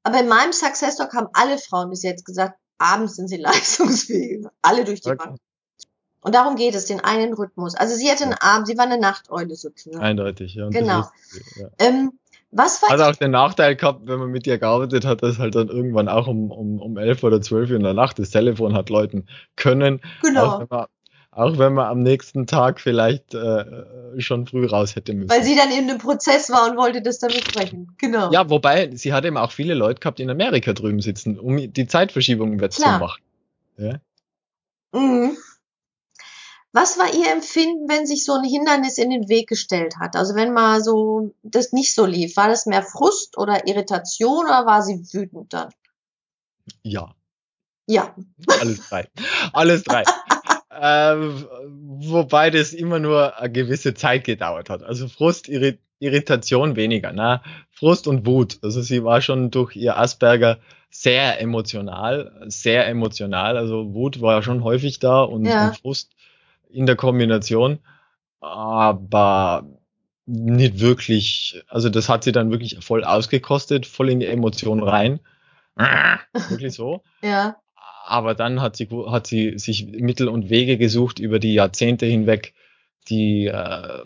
Aber 0.04 0.20
in 0.20 0.28
meinem 0.28 0.52
Success 0.52 0.96
Talk 0.96 1.14
haben 1.14 1.28
alle 1.32 1.56
Frauen 1.58 1.88
bis 1.90 2.02
jetzt 2.02 2.24
gesagt, 2.24 2.58
abends 2.78 3.16
sind 3.16 3.28
sie 3.28 3.36
leistungsfähig. 3.38 4.44
Alle 4.60 4.84
durch 4.84 5.00
die 5.00 5.10
Okay. 5.10 5.18
Bank. 5.18 5.38
Und 6.20 6.34
darum 6.34 6.56
geht 6.56 6.74
es, 6.74 6.86
den 6.86 7.00
einen 7.00 7.32
Rhythmus. 7.34 7.74
Also 7.74 7.96
sie 7.96 8.10
hatte 8.10 8.24
einen 8.24 8.34
Abend, 8.34 8.66
sie 8.66 8.76
war 8.78 8.84
eine 8.84 8.98
Nachteule 8.98 9.56
sozusagen. 9.56 10.02
eindeutig. 10.02 10.54
Ja, 10.54 10.66
und 10.66 10.72
Genau. 10.72 11.00
Ist, 11.00 11.56
ja. 11.56 11.68
Ähm, 11.78 12.12
was 12.52 12.82
war 12.82 12.90
Hat 12.90 13.00
auch 13.00 13.16
den 13.16 13.30
Nachteil 13.30 13.76
gehabt, 13.76 14.02
wenn 14.04 14.18
man 14.18 14.30
mit 14.30 14.44
dir 14.46 14.58
gearbeitet 14.58 15.04
hat, 15.06 15.22
dass 15.22 15.38
halt 15.38 15.54
dann 15.54 15.68
irgendwann 15.68 16.08
auch 16.08 16.26
um, 16.28 16.50
um, 16.50 16.80
um 16.80 16.98
11 16.98 17.24
oder 17.24 17.40
12 17.40 17.70
Uhr 17.70 17.76
in 17.76 17.82
der 17.82 17.94
Nacht 17.94 18.18
das 18.18 18.30
Telefon 18.30 18.74
hat 18.74 18.90
läuten 18.90 19.26
können. 19.56 20.00
Auch, 20.18 20.22
genau? 20.22 20.58
wenn 20.60 20.66
man, 20.68 20.86
auch 21.32 21.58
wenn 21.58 21.72
man 21.72 21.86
am 21.86 22.02
nächsten 22.02 22.46
Tag 22.46 22.78
vielleicht 22.78 23.34
äh, 23.34 23.64
schon 24.18 24.46
früh 24.46 24.66
raus 24.66 24.94
hätte 24.94 25.14
müssen. 25.14 25.30
Weil 25.30 25.42
sie 25.42 25.56
dann 25.56 25.70
in 25.70 25.88
einem 25.88 25.98
Prozess 25.98 26.50
war 26.50 26.70
und 26.70 26.76
wollte 26.76 27.00
das 27.00 27.18
dann 27.18 27.32
besprechen. 27.32 27.94
Genau. 27.98 28.30
ja, 28.30 28.48
wobei, 28.50 28.90
sie 28.94 29.14
hat 29.14 29.24
eben 29.24 29.38
auch 29.38 29.50
viele 29.50 29.74
Leute 29.74 30.00
gehabt 30.00 30.20
in 30.20 30.30
Amerika 30.30 30.74
drüben 30.74 31.00
sitzen, 31.00 31.38
um 31.38 31.56
die 31.72 31.86
Zeitverschiebung 31.86 32.60
wettzumachen. 32.60 33.22
Ja? 33.78 33.94
Mhm. 34.92 35.38
Was 36.74 36.98
war 36.98 37.12
Ihr 37.12 37.30
Empfinden, 37.32 37.88
wenn 37.88 38.06
sich 38.06 38.24
so 38.24 38.32
ein 38.32 38.44
Hindernis 38.44 38.98
in 38.98 39.10
den 39.10 39.28
Weg 39.28 39.48
gestellt 39.48 39.94
hat? 40.00 40.16
Also 40.16 40.34
wenn 40.34 40.52
mal 40.52 40.82
so 40.82 41.34
das 41.42 41.72
nicht 41.72 41.94
so 41.94 42.04
lief, 42.06 42.36
war 42.36 42.48
das 42.48 42.66
mehr 42.66 42.82
Frust 42.82 43.38
oder 43.38 43.66
Irritation 43.66 44.44
oder 44.46 44.66
war 44.66 44.82
sie 44.82 45.02
wütend 45.12 45.52
dann? 45.52 45.70
ja. 46.82 47.14
Ja. 47.88 48.14
Alles 48.60 48.88
drei. 48.88 49.08
Alles 49.52 49.82
drei. 49.82 50.04
ähm, 50.80 51.46
wobei 51.98 52.50
das 52.50 52.72
immer 52.72 52.98
nur 52.98 53.38
eine 53.38 53.52
gewisse 53.52 53.94
Zeit 53.94 54.24
gedauert 54.24 54.70
hat. 54.70 54.82
Also 54.82 55.08
Frust, 55.08 55.48
Irri 55.48 55.78
Irritation 55.98 56.74
weniger. 56.74 57.12
Ne? 57.12 57.40
Frust 57.70 58.08
und 58.08 58.26
Wut. 58.26 58.58
Also 58.62 58.80
sie 58.80 59.04
war 59.04 59.20
schon 59.20 59.52
durch 59.52 59.76
ihr 59.76 59.96
Asperger 59.98 60.58
sehr 60.90 61.40
emotional, 61.40 62.42
sehr 62.46 62.88
emotional. 62.88 63.56
Also 63.56 63.94
Wut 63.94 64.20
war 64.20 64.34
ja 64.34 64.42
schon 64.42 64.64
häufig 64.64 64.98
da 64.98 65.22
und, 65.22 65.44
Ja. 65.44 65.68
und 65.68 65.78
Frust 65.78 66.10
in 66.68 66.86
der 66.86 66.96
Kombination. 66.96 67.78
Aber 68.40 69.64
nicht 70.26 70.80
wirklich, 70.80 71.62
also 71.68 71.88
das 71.88 72.08
hat 72.08 72.24
sie 72.24 72.32
dann 72.32 72.50
wirklich 72.50 72.78
voll 72.84 73.04
ausgekostet, 73.04 73.86
voll 73.86 74.10
in 74.10 74.18
die 74.20 74.26
Emotion 74.26 74.82
rein. 74.82 75.20
wirklich 76.48 76.74
so. 76.74 77.02
Ja. 77.22 77.61
Aber 78.04 78.34
dann 78.34 78.60
hat 78.60 78.76
sie, 78.76 78.88
hat 79.08 79.26
sie 79.26 79.58
sich 79.58 79.86
Mittel 79.86 80.28
und 80.28 80.50
Wege 80.50 80.76
gesucht 80.78 81.18
über 81.18 81.38
die 81.38 81.54
Jahrzehnte 81.54 82.06
hinweg, 82.06 82.54
die, 83.08 83.46
äh, 83.46 84.02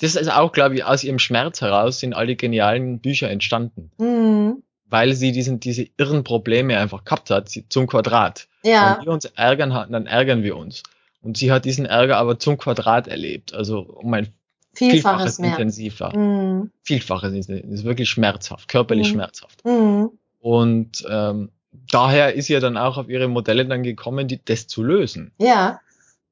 das 0.00 0.16
ist 0.16 0.30
auch, 0.32 0.52
glaube 0.52 0.74
ich, 0.76 0.84
aus 0.84 1.04
ihrem 1.04 1.18
Schmerz 1.18 1.60
heraus 1.60 2.00
sind 2.00 2.14
all 2.14 2.26
die 2.26 2.36
genialen 2.36 3.00
Bücher 3.00 3.30
entstanden, 3.30 3.90
Mhm. 3.98 4.62
weil 4.86 5.14
sie 5.14 5.32
diesen, 5.32 5.60
diese 5.60 5.86
irren 5.96 6.24
Probleme 6.24 6.78
einfach 6.78 7.04
gehabt 7.04 7.30
hat, 7.30 7.48
sie, 7.48 7.68
zum 7.68 7.86
Quadrat. 7.86 8.48
Ja. 8.64 8.96
Wenn 8.98 9.06
wir 9.06 9.12
uns 9.12 9.24
ärgern 9.24 9.74
hatten, 9.74 9.92
dann 9.92 10.06
ärgern 10.06 10.42
wir 10.42 10.56
uns. 10.56 10.82
Und 11.20 11.36
sie 11.36 11.50
hat 11.52 11.64
diesen 11.64 11.86
Ärger 11.86 12.18
aber 12.18 12.38
zum 12.38 12.58
Quadrat 12.58 13.08
erlebt, 13.08 13.54
also 13.54 13.80
um 13.80 14.12
ein 14.14 14.28
Vielfaches 14.76 15.36
Vielfaches 15.36 15.38
intensiver. 15.38 16.16
Mhm. 16.16 16.70
Vielfaches 16.82 17.32
ist, 17.32 17.48
ist 17.48 17.84
wirklich 17.84 18.08
schmerzhaft, 18.08 18.68
körperlich 18.68 19.08
Mhm. 19.08 19.12
schmerzhaft. 19.12 19.64
Mhm. 19.64 20.10
Und 20.40 21.04
ähm, 21.08 21.50
daher 21.90 22.34
ist 22.34 22.48
ja 22.48 22.60
dann 22.60 22.76
auch 22.76 22.98
auf 22.98 23.08
ihre 23.08 23.28
Modelle 23.28 23.66
dann 23.66 23.82
gekommen, 23.82 24.28
die, 24.28 24.40
das 24.44 24.66
zu 24.66 24.82
lösen. 24.82 25.32
Ja. 25.38 25.80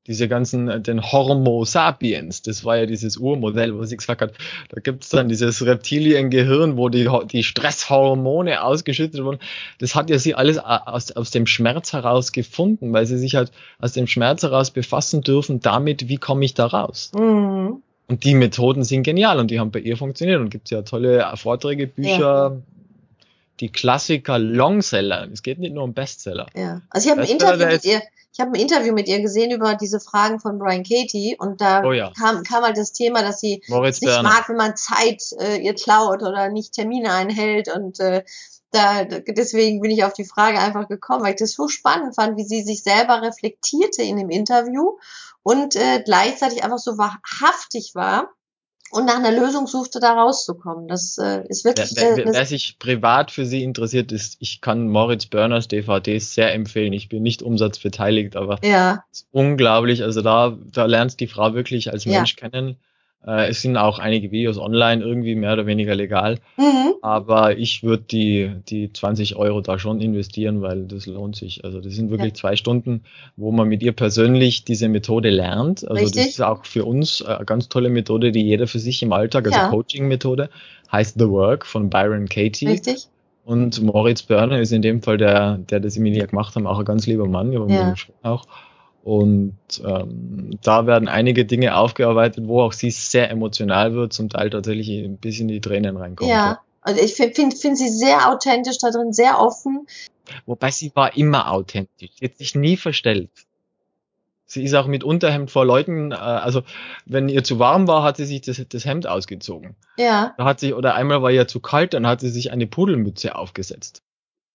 Diese 0.08 0.26
ganzen, 0.26 0.68
äh, 0.68 0.80
den 0.80 1.00
Homo 1.12 1.64
sapiens, 1.64 2.42
das 2.42 2.64
war 2.64 2.76
ja 2.76 2.86
dieses 2.86 3.16
Urmodell, 3.18 3.76
wo 3.76 3.84
sie 3.84 3.96
gesagt 3.96 4.20
hat, 4.20 4.32
da 4.70 4.80
gibt's 4.80 5.10
dann 5.10 5.28
dieses 5.28 5.64
Reptiliengehirn, 5.64 6.76
wo 6.76 6.88
die, 6.88 7.08
die 7.30 7.44
Stresshormone 7.44 8.64
ausgeschüttet 8.64 9.22
wurden. 9.22 9.38
Das 9.78 9.94
hat 9.94 10.10
ja 10.10 10.18
sie 10.18 10.34
alles 10.34 10.58
a- 10.58 10.82
aus, 10.86 11.12
aus 11.12 11.30
dem 11.30 11.46
Schmerz 11.46 11.92
heraus 11.92 12.32
gefunden, 12.32 12.92
weil 12.92 13.06
sie 13.06 13.16
sich 13.18 13.36
halt 13.36 13.52
aus 13.78 13.92
dem 13.92 14.08
Schmerz 14.08 14.42
heraus 14.42 14.72
befassen 14.72 15.20
dürfen, 15.20 15.60
damit, 15.60 16.08
wie 16.08 16.16
komme 16.16 16.44
ich 16.44 16.54
da 16.54 16.66
raus. 16.66 17.12
Mhm. 17.14 17.82
Und 18.08 18.24
die 18.24 18.34
Methoden 18.34 18.82
sind 18.82 19.04
genial 19.04 19.38
und 19.38 19.52
die 19.52 19.60
haben 19.60 19.70
bei 19.70 19.78
ihr 19.78 19.96
funktioniert 19.96 20.40
und 20.40 20.50
gibt's 20.50 20.70
ja 20.70 20.82
tolle 20.82 21.24
Vorträge, 21.36 21.86
Bücher, 21.86 22.60
die 23.60 23.70
Klassiker, 23.70 24.38
Longseller. 24.38 25.28
Es 25.32 25.42
geht 25.42 25.58
nicht 25.58 25.74
nur 25.74 25.84
um 25.84 25.94
Bestseller. 25.94 26.46
Ja. 26.54 26.80
Also 26.90 27.06
ich 27.06 27.10
habe 27.12 27.22
ein 27.22 27.28
Interview 27.28 27.66
mit 27.66 27.84
ihr, 27.84 28.02
ich 28.32 28.40
habe 28.40 28.50
ein 28.52 28.60
Interview 28.60 28.92
mit 28.94 29.08
ihr 29.08 29.20
gesehen 29.20 29.50
über 29.50 29.74
diese 29.74 30.00
Fragen 30.00 30.40
von 30.40 30.58
Brian 30.58 30.82
Katie 30.84 31.36
und 31.38 31.60
da 31.60 31.84
Oh 31.84 31.92
ja. 31.92 32.12
kam, 32.18 32.42
kam 32.44 32.64
halt 32.64 32.76
das 32.78 32.92
Thema, 32.92 33.22
dass 33.22 33.40
sie 33.40 33.62
Moritz 33.68 33.96
es 33.96 34.00
nicht 34.02 34.10
Berner. 34.10 34.28
mag, 34.28 34.48
wenn 34.48 34.56
man 34.56 34.76
Zeit 34.76 35.22
äh, 35.38 35.58
ihr 35.58 35.74
klaut 35.74 36.22
oder 36.22 36.48
nicht 36.48 36.72
Termine 36.72 37.12
einhält 37.12 37.68
und 37.74 38.00
äh, 38.00 38.24
da, 38.70 39.04
deswegen 39.04 39.82
bin 39.82 39.90
ich 39.90 40.02
auf 40.02 40.14
die 40.14 40.24
Frage 40.24 40.58
einfach 40.58 40.88
gekommen, 40.88 41.22
weil 41.24 41.34
ich 41.34 41.40
das 41.40 41.52
so 41.52 41.68
spannend 41.68 42.14
fand, 42.14 42.38
wie 42.38 42.44
sie 42.44 42.62
sich 42.62 42.82
selber 42.82 43.20
reflektierte 43.20 44.02
in 44.02 44.16
dem 44.16 44.30
Interview 44.30 44.96
und 45.42 45.76
äh, 45.76 46.00
gleichzeitig 46.02 46.64
einfach 46.64 46.78
so 46.78 46.96
wahrhaftig 46.96 47.94
war 47.94 48.30
und 48.92 49.06
nach 49.06 49.16
einer 49.16 49.32
Lösung 49.32 49.66
suchte, 49.66 50.00
da 50.00 50.12
rauszukommen. 50.12 50.86
Das 50.86 51.16
äh, 51.18 51.42
ist 51.48 51.64
wirklich. 51.64 51.92
Wer, 51.96 52.12
Äh, 52.12 52.16
wer, 52.18 52.32
wer 52.34 52.46
sich 52.46 52.78
privat 52.78 53.30
für 53.30 53.46
sie 53.46 53.62
interessiert 53.62 54.12
ist, 54.12 54.36
ich 54.38 54.60
kann 54.60 54.88
Moritz 54.88 55.26
Börners 55.26 55.66
DVDs 55.66 56.34
sehr 56.34 56.52
empfehlen. 56.52 56.92
Ich 56.92 57.08
bin 57.08 57.22
nicht 57.22 57.42
umsatzbeteiligt, 57.42 58.36
aber 58.36 58.58
ja, 58.62 59.04
es 59.10 59.20
ist 59.20 59.28
unglaublich. 59.32 60.02
Also 60.02 60.20
da, 60.20 60.56
da 60.72 60.84
lernst 60.84 61.20
die 61.20 61.26
Frau 61.26 61.54
wirklich 61.54 61.90
als 61.90 62.04
Ja. 62.04 62.18
Mensch 62.18 62.36
kennen. 62.36 62.76
Äh, 63.26 63.48
es 63.48 63.62
sind 63.62 63.76
auch 63.76 63.98
einige 63.98 64.30
Videos 64.30 64.58
online, 64.58 65.02
irgendwie 65.02 65.34
mehr 65.34 65.52
oder 65.52 65.66
weniger 65.66 65.94
legal. 65.94 66.38
mhm. 66.56 66.94
Aber 67.02 67.56
ich 67.58 67.82
würde 67.82 68.04
die, 68.04 68.50
die 68.68 68.92
20 68.92 69.34
Euro 69.34 69.60
da 69.60 69.78
schon 69.78 70.00
investieren, 70.00 70.62
weil 70.62 70.84
das 70.84 71.06
lohnt 71.06 71.34
sich. 71.34 71.64
Also 71.64 71.80
das 71.80 71.94
sind 71.94 72.10
wirklich 72.10 72.34
zwei 72.34 72.54
Stunden, 72.54 73.02
wo 73.36 73.50
man 73.50 73.66
mit 73.68 73.82
ihr 73.82 73.92
persönlich 73.92 74.64
diese 74.64 74.88
Methode 74.88 75.30
lernt. 75.30 75.82
Also 75.82 76.04
Richtig. 76.04 76.22
das 76.22 76.26
ist 76.34 76.42
auch 76.42 76.64
für 76.64 76.84
uns 76.84 77.20
eine 77.22 77.44
ganz 77.44 77.68
tolle 77.68 77.88
Methode, 77.90 78.30
die 78.30 78.42
jeder 78.42 78.68
für 78.68 78.78
sich 78.78 79.02
im 79.02 79.12
Alltag, 79.12 79.46
also 79.46 79.58
Ja. 79.58 79.68
Coaching-Methode, 79.68 80.48
heißt 80.92 81.18
The 81.18 81.28
Work 81.28 81.66
von 81.66 81.90
Byron 81.90 82.28
Katie. 82.28 82.68
richtig. 82.68 83.08
Und 83.44 83.82
Moritz 83.82 84.22
Börner 84.22 84.60
ist 84.60 84.70
in 84.70 84.82
dem 84.82 85.02
Fall 85.02 85.16
der, 85.16 85.58
der 85.58 85.80
das 85.80 85.96
Emilia 85.96 86.26
gemacht 86.26 86.54
haben, 86.54 86.66
auch 86.68 86.78
ein 86.78 86.84
ganz 86.84 87.08
lieber 87.08 87.26
Mann, 87.26 87.52
Ja. 87.52 87.94
auch. 88.22 88.46
Und 89.02 89.56
ähm, 89.84 90.58
da 90.62 90.86
werden 90.86 91.08
einige 91.08 91.44
Dinge 91.44 91.76
aufgearbeitet, 91.76 92.46
wo 92.46 92.62
auch 92.62 92.72
sie 92.72 92.90
sehr 92.90 93.30
emotional 93.30 93.94
wird, 93.94 94.12
zum 94.12 94.28
Teil 94.28 94.50
tatsächlich 94.50 94.88
ein 94.90 95.16
bisschen 95.16 95.48
in 95.48 95.54
die 95.56 95.60
Tränen 95.60 95.96
reinkommt. 95.96 96.30
Ja. 96.30 96.60
Also 96.82 97.00
ich 97.00 97.14
finde 97.14 97.34
find, 97.34 97.58
find 97.58 97.78
sie 97.78 97.88
sehr 97.88 98.30
authentisch 98.30 98.78
da 98.78 98.90
drin, 98.90 99.12
sehr 99.12 99.40
offen. 99.40 99.86
Wobei 100.46 100.70
sie 100.70 100.90
war 100.94 101.16
immer 101.16 101.50
authentisch. 101.50 102.10
Sie 102.18 102.24
hat 102.24 102.36
sich 102.36 102.54
nie 102.54 102.76
verstellt. 102.76 103.30
Sie 104.46 104.64
ist 104.64 104.74
auch 104.74 104.86
mit 104.86 105.02
Unterhemd 105.02 105.50
vor 105.50 105.64
Leuten, 105.64 106.12
äh, 106.12 106.16
also 106.16 106.62
wenn 107.06 107.28
ihr 107.28 107.42
zu 107.42 107.58
warm 107.58 107.88
war, 107.88 108.02
hat 108.02 108.18
sie 108.18 108.26
sich 108.26 108.42
das, 108.42 108.62
das 108.68 108.84
Hemd 108.84 109.06
ausgezogen. 109.06 109.76
Ja, 109.96 110.34
Da 110.36 110.44
hat 110.44 110.60
sie, 110.60 110.74
oder 110.74 110.94
einmal 110.94 111.22
war 111.22 111.30
ihr 111.30 111.48
zu 111.48 111.60
kalt, 111.60 111.94
dann 111.94 112.06
hat 112.06 112.20
sie 112.20 112.28
sich 112.28 112.52
eine 112.52 112.66
Pudelmütze 112.66 113.34
aufgesetzt. 113.34 114.02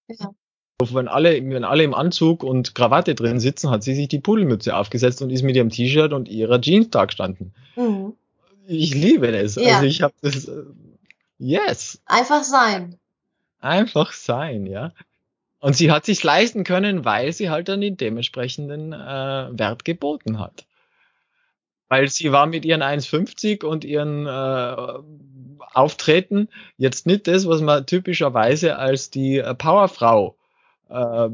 Ja. 0.08 0.32
Wenn 0.80 1.08
alle, 1.08 1.34
wenn 1.50 1.64
alle 1.64 1.84
im 1.84 1.96
Anzug 1.96 2.44
und 2.44 2.76
Krawatte 2.76 3.16
drin 3.16 3.40
sitzen, 3.40 3.72
hat 3.72 3.82
sie 3.82 3.96
sich 3.96 4.10
die 4.10 4.20
Pudelmütze 4.20 4.76
aufgesetzt 4.76 5.24
und 5.24 5.32
ist 5.32 5.42
mit 5.42 5.56
ihrem 5.56 5.72
T-Shirt 5.72 6.14
und 6.14 6.30
ihrer 6.30 6.62
Jeans 6.62 6.92
da 6.92 7.06
gestanden. 7.06 7.54
mhm. 7.76 8.14
Ich 8.70 8.94
liebe 8.94 9.28
es. 9.28 9.56
Ja. 9.56 9.78
Also 9.78 9.88
ich 9.88 10.02
habe 10.02 10.14
das, 10.22 10.46
äh, 10.46 10.64
yes. 11.40 12.02
einfach 12.06 12.44
sein. 12.44 13.00
Einfach 13.60 14.12
sein, 14.12 14.68
ja. 14.68 14.92
Und 15.60 15.76
sie 15.76 15.90
hat 15.90 16.06
sich 16.06 16.24
leisten 16.24 16.64
können, 16.64 17.06
weil 17.06 17.34
sie 17.34 17.50
halt 17.50 17.70
dann 17.70 17.82
den 17.82 17.98
dementsprechenden 17.98 18.94
äh, 18.94 18.98
Wert 19.58 19.84
geboten 19.84 20.38
hat. 20.38 20.66
Weil 21.88 22.10
sie 22.10 22.32
war 22.32 22.46
mit 22.46 22.66
ihren 22.66 22.84
1,50 22.84 23.64
und 23.64 23.84
ihren 23.84 24.28
äh, 24.28 24.76
Auftreten 25.74 26.50
jetzt 26.78 27.08
nicht 27.08 27.28
das, 27.28 27.48
was 27.48 27.62
man 27.62 27.86
typischerweise 27.86 28.78
als 28.78 29.10
die 29.10 29.38
äh, 29.38 29.56
Powerfrau 29.56 30.37
äh, 30.90 31.30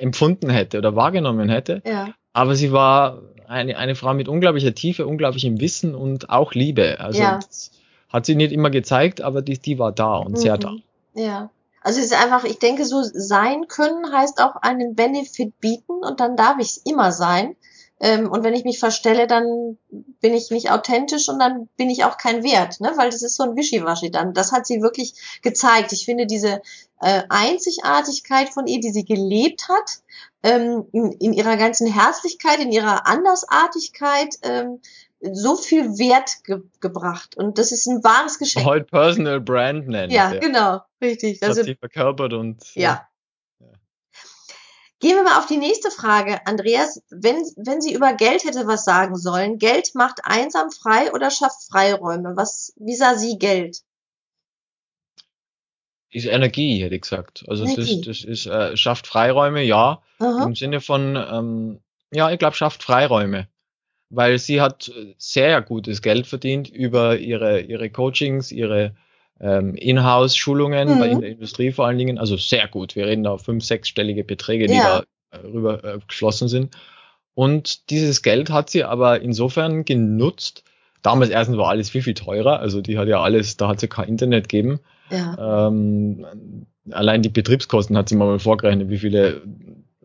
empfunden 0.00 0.50
hätte 0.50 0.78
oder 0.78 0.96
wahrgenommen 0.96 1.48
hätte. 1.48 1.82
Ja, 1.86 2.08
Aber 2.32 2.56
sie 2.56 2.72
war 2.72 3.22
eine, 3.46 3.76
eine 3.76 3.94
Frau 3.94 4.12
mit 4.14 4.28
unglaublicher 4.28 4.74
Tiefe, 4.74 5.06
unglaublichem 5.06 5.60
Wissen 5.60 5.94
und 5.94 6.30
auch 6.30 6.52
Liebe. 6.54 6.98
Also 7.00 7.22
Ja. 7.22 7.38
hat 8.08 8.26
sie 8.26 8.34
nicht 8.34 8.52
immer 8.52 8.70
gezeigt, 8.70 9.20
aber 9.20 9.42
die, 9.42 9.58
die 9.58 9.78
war 9.78 9.92
da 9.92 10.16
und 10.16 10.38
sehr 10.38 10.56
Mhm. 10.56 10.60
da. 10.60 10.72
ja. 11.14 11.50
Also 11.82 12.00
es 12.00 12.06
ist 12.06 12.20
einfach, 12.20 12.42
ich 12.42 12.58
denke, 12.58 12.84
so 12.84 13.00
sein 13.04 13.68
können 13.68 14.12
heißt 14.12 14.42
auch 14.42 14.56
einen 14.56 14.96
Benefit 14.96 15.60
bieten 15.60 15.92
und 16.02 16.18
dann 16.18 16.36
darf 16.36 16.56
ich 16.58 16.66
es 16.70 16.76
immer 16.78 17.12
sein. 17.12 17.54
Ähm, 17.98 18.30
und 18.30 18.44
wenn 18.44 18.54
ich 18.54 18.64
mich 18.64 18.78
verstelle, 18.78 19.26
dann 19.26 19.78
bin 20.20 20.34
ich 20.34 20.50
nicht 20.50 20.70
authentisch 20.70 21.28
und 21.28 21.38
dann 21.38 21.68
bin 21.76 21.88
ich 21.88 22.04
auch 22.04 22.18
kein 22.18 22.44
Wert, 22.44 22.80
ne? 22.80 22.92
weil 22.96 23.10
das 23.10 23.22
ist 23.22 23.36
so 23.36 23.44
ein 23.44 23.56
Wischiwaschi 23.56 24.10
dann. 24.10 24.34
Das 24.34 24.52
hat 24.52 24.66
sie 24.66 24.82
wirklich 24.82 25.14
gezeigt. 25.42 25.92
Ich 25.92 26.04
finde 26.04 26.26
diese 26.26 26.60
äh, 27.00 27.22
Einzigartigkeit 27.30 28.50
von 28.50 28.66
ihr, 28.66 28.80
die 28.80 28.90
sie 28.90 29.04
gelebt 29.04 29.68
hat, 29.68 30.02
ähm, 30.42 30.84
in, 30.92 31.12
in 31.12 31.32
ihrer 31.32 31.56
ganzen 31.56 31.90
Herzlichkeit, 31.90 32.60
in 32.60 32.70
ihrer 32.70 33.06
Andersartigkeit, 33.06 34.36
ähm, 34.42 34.80
so 35.20 35.56
viel 35.56 35.98
Wert 35.98 36.44
ge 36.44 36.60
gebracht. 36.80 37.36
Und 37.36 37.58
das 37.58 37.72
ist 37.72 37.86
ein 37.86 38.04
wahres 38.04 38.38
Geschenk. 38.38 38.66
Heute 38.66 38.84
Personal 38.84 39.40
Brand 39.40 39.88
nennen. 39.88 40.12
Ja, 40.12 40.30
genau, 40.34 40.82
richtig. 41.00 41.40
Das 41.40 41.50
Also, 41.50 41.60
hat 41.62 41.66
sie 41.66 41.76
verkörpert 41.76 42.34
und 42.34 42.62
ja. 42.74 43.08
Gehen 45.00 45.16
wir 45.16 45.24
mal 45.24 45.38
auf 45.38 45.46
die 45.46 45.58
nächste 45.58 45.90
Frage, 45.90 46.46
Andreas. 46.46 47.02
Wenn, 47.10 47.36
wenn 47.56 47.80
sie 47.80 47.92
über 47.92 48.14
Geld 48.14 48.44
hätte 48.44 48.66
was 48.66 48.84
sagen 48.84 49.16
sollen, 49.16 49.58
Geld 49.58 49.94
macht 49.94 50.20
einsam 50.24 50.70
frei 50.70 51.12
oder 51.12 51.30
schafft 51.30 51.68
Freiräume? 51.70 52.32
Was, 52.36 52.72
wie 52.76 52.94
sah 52.94 53.14
sie 53.14 53.38
Geld? 53.38 53.82
ist 56.16 56.26
Energie, 56.26 56.82
hätte 56.82 56.94
ich 56.94 57.02
gesagt. 57.02 57.44
Also 57.46 57.64
Energie. 57.64 58.00
das, 58.00 58.20
das 58.20 58.24
ist, 58.24 58.46
äh, 58.46 58.76
schafft 58.76 59.06
Freiräume, 59.06 59.62
ja. 59.62 60.02
Aha. 60.18 60.44
Im 60.44 60.54
Sinne 60.54 60.80
von, 60.80 61.16
ähm, 61.16 61.80
ja, 62.12 62.30
ich 62.30 62.38
glaube, 62.38 62.56
schafft 62.56 62.82
Freiräume. 62.82 63.48
Weil 64.08 64.38
sie 64.38 64.60
hat 64.60 64.90
sehr 65.18 65.60
gutes 65.62 66.00
Geld 66.00 66.26
verdient 66.26 66.68
über 66.68 67.18
ihre, 67.18 67.60
ihre 67.60 67.90
Coachings, 67.90 68.52
ihre 68.52 68.94
ähm, 69.40 69.74
Inhouse-Schulungen 69.74 70.94
Mhm. 70.94 70.98
bei 70.98 71.08
in 71.08 71.20
der 71.20 71.30
Industrie 71.30 71.72
vor 71.72 71.86
allen 71.86 71.98
Dingen. 71.98 72.18
Also 72.18 72.36
sehr 72.36 72.68
gut. 72.68 72.96
Wir 72.96 73.06
reden 73.06 73.24
da 73.24 73.36
fünf, 73.38 73.64
sechsstellige 73.64 74.24
Beträge, 74.24 74.66
die 74.66 74.74
Ja. 74.74 75.04
da 75.32 75.38
äh, 75.38 75.46
rüber 75.46 75.84
äh, 75.84 75.98
geflossen 76.06 76.48
sind. 76.48 76.76
Und 77.34 77.90
dieses 77.90 78.22
Geld 78.22 78.48
hat 78.50 78.70
sie 78.70 78.84
aber 78.84 79.20
insofern 79.20 79.84
genutzt. 79.84 80.64
Damals 81.02 81.30
erstens 81.30 81.58
war 81.58 81.68
alles 81.68 81.90
viel, 81.90 82.02
viel 82.02 82.14
teurer. 82.14 82.60
Also 82.60 82.80
die 82.80 82.96
hat 82.98 83.08
ja 83.08 83.20
alles, 83.20 83.56
da 83.58 83.68
hat 83.68 83.78
sie 83.80 83.88
kein 83.88 84.08
Internet 84.08 84.48
gegeben. 84.48 84.80
Ja. 85.10 85.68
Ähm, 85.68 86.26
allein 86.90 87.22
die 87.22 87.28
Betriebskosten 87.28 87.96
hat 87.96 88.08
sie 88.08 88.16
mal 88.16 88.38
vorgerechnet, 88.38 88.88
wie 88.88 88.98
viele, 88.98 89.42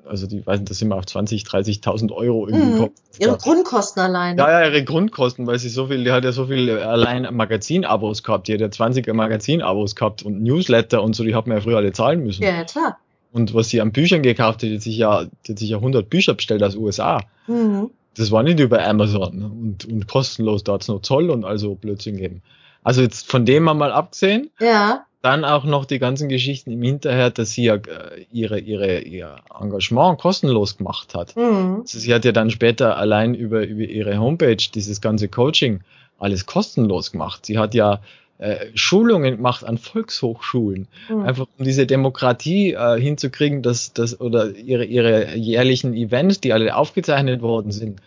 also 0.07 0.27
die, 0.27 0.45
weiß 0.45 0.59
nicht, 0.59 0.69
da 0.69 0.73
sind 0.75 0.89
wir 0.89 0.95
auf 0.97 1.05
20, 1.05 1.43
30.000 1.43 2.11
Euro 2.11 2.47
irgendwie 2.47 2.65
Mhm. 2.65 2.71
gekommen. 2.73 2.91
Ihre. 3.19 3.37
Grundkosten 3.37 4.01
allein. 4.01 4.37
Ja, 4.37 4.61
ja, 4.61 4.67
ihre 4.67 4.83
Grundkosten, 4.83 5.47
weil 5.47 5.59
sie 5.59 5.69
so 5.69 5.87
viel, 5.87 6.03
die 6.03 6.11
hat 6.11 6.23
ja 6.23 6.31
so 6.31 6.45
viel 6.47 6.69
allein 6.71 7.27
Magazinabos 7.35 8.23
gehabt, 8.23 8.47
die 8.47 8.53
hat 8.53 8.61
ja 8.61 8.67
20er 8.67 9.13
Magazinabos 9.13 9.95
gehabt 9.95 10.23
und 10.23 10.41
Newsletter 10.43 11.01
und 11.03 11.15
so, 11.15 11.23
die 11.23 11.35
hat 11.35 11.47
man 11.47 11.57
ja 11.57 11.61
früher 11.61 11.77
alle 11.77 11.91
zahlen 11.93 12.23
müssen. 12.23 12.43
Ja, 12.43 12.63
klar. 12.63 12.97
Und 13.33 13.53
was 13.53 13.69
sie 13.69 13.79
an 13.81 13.91
Büchern 13.91 14.23
gekauft 14.23 14.55
hat, 14.55 14.63
die 14.63 14.75
hat 14.75 14.81
sich 14.81 14.97
ja, 14.97 15.25
die 15.47 15.51
hat 15.53 15.59
sich 15.59 15.69
ja 15.69 15.77
100 15.77 16.09
Bücher 16.09 16.33
bestellt 16.33 16.61
aus 16.63 16.75
USA. 16.75 17.21
Mhm. 17.47 17.89
Das 18.17 18.29
war 18.31 18.43
nicht 18.43 18.59
über 18.59 18.85
Amazon 18.85 19.41
und, 19.43 19.85
und 19.85 20.07
kostenlos, 20.07 20.63
da 20.65 20.73
hat's 20.73 20.89
noch 20.89 21.01
Zoll 21.01 21.29
und 21.29 21.45
also 21.45 21.75
Blödsinn 21.75 22.17
gegeben. 22.17 22.41
Also 22.83 23.01
jetzt 23.01 23.29
von 23.29 23.45
dem 23.45 23.63
mal 23.63 23.91
abgesehen, 23.91 24.49
Ja. 24.59 25.05
Dann 25.21 25.45
auch 25.45 25.65
noch 25.65 25.85
die 25.85 25.99
ganzen 25.99 26.29
Geschichten 26.29 26.71
im 26.71 26.81
Hinterher, 26.81 27.29
dass 27.29 27.51
sie 27.51 27.65
ja 27.65 27.75
äh, 27.75 28.25
ihre, 28.31 28.59
ihre, 28.59 28.99
ihr 29.01 29.35
Engagement 29.59 30.19
kostenlos 30.19 30.77
gemacht 30.77 31.13
hat. 31.13 31.35
Mhm. 31.35 31.81
Also 31.81 31.99
sie 31.99 32.13
hat 32.13 32.25
ja 32.25 32.31
dann 32.31 32.49
später 32.49 32.97
allein 32.97 33.35
über, 33.35 33.65
über 33.65 33.83
ihre 33.83 34.17
Homepage 34.17 34.57
dieses 34.73 35.01
ganze 35.01 35.27
Coaching 35.27 35.81
alles 36.17 36.45
kostenlos 36.45 37.11
gemacht. 37.11 37.45
Sie 37.45 37.57
hat 37.57 37.73
ja 37.75 38.01
äh, 38.39 38.67
Schulungen 38.73 39.37
gemacht 39.37 39.63
an 39.63 39.77
Volkshochschulen, 39.77 40.87
Mhm. 41.09 41.21
einfach 41.21 41.45
um 41.57 41.65
diese 41.65 41.85
Demokratie 41.85 42.73
äh, 42.73 42.99
hinzukriegen, 42.99 43.61
dass 43.61 43.93
das 43.93 44.19
oder 44.19 44.55
ihre, 44.55 44.85
ihre 44.85 45.35
jährlichen 45.35 45.93
Events, 45.93 46.41
die 46.41 46.51
alle 46.53 46.75
aufgezeichnet 46.75 47.43
worden 47.43 47.71
sind. 47.71 48.01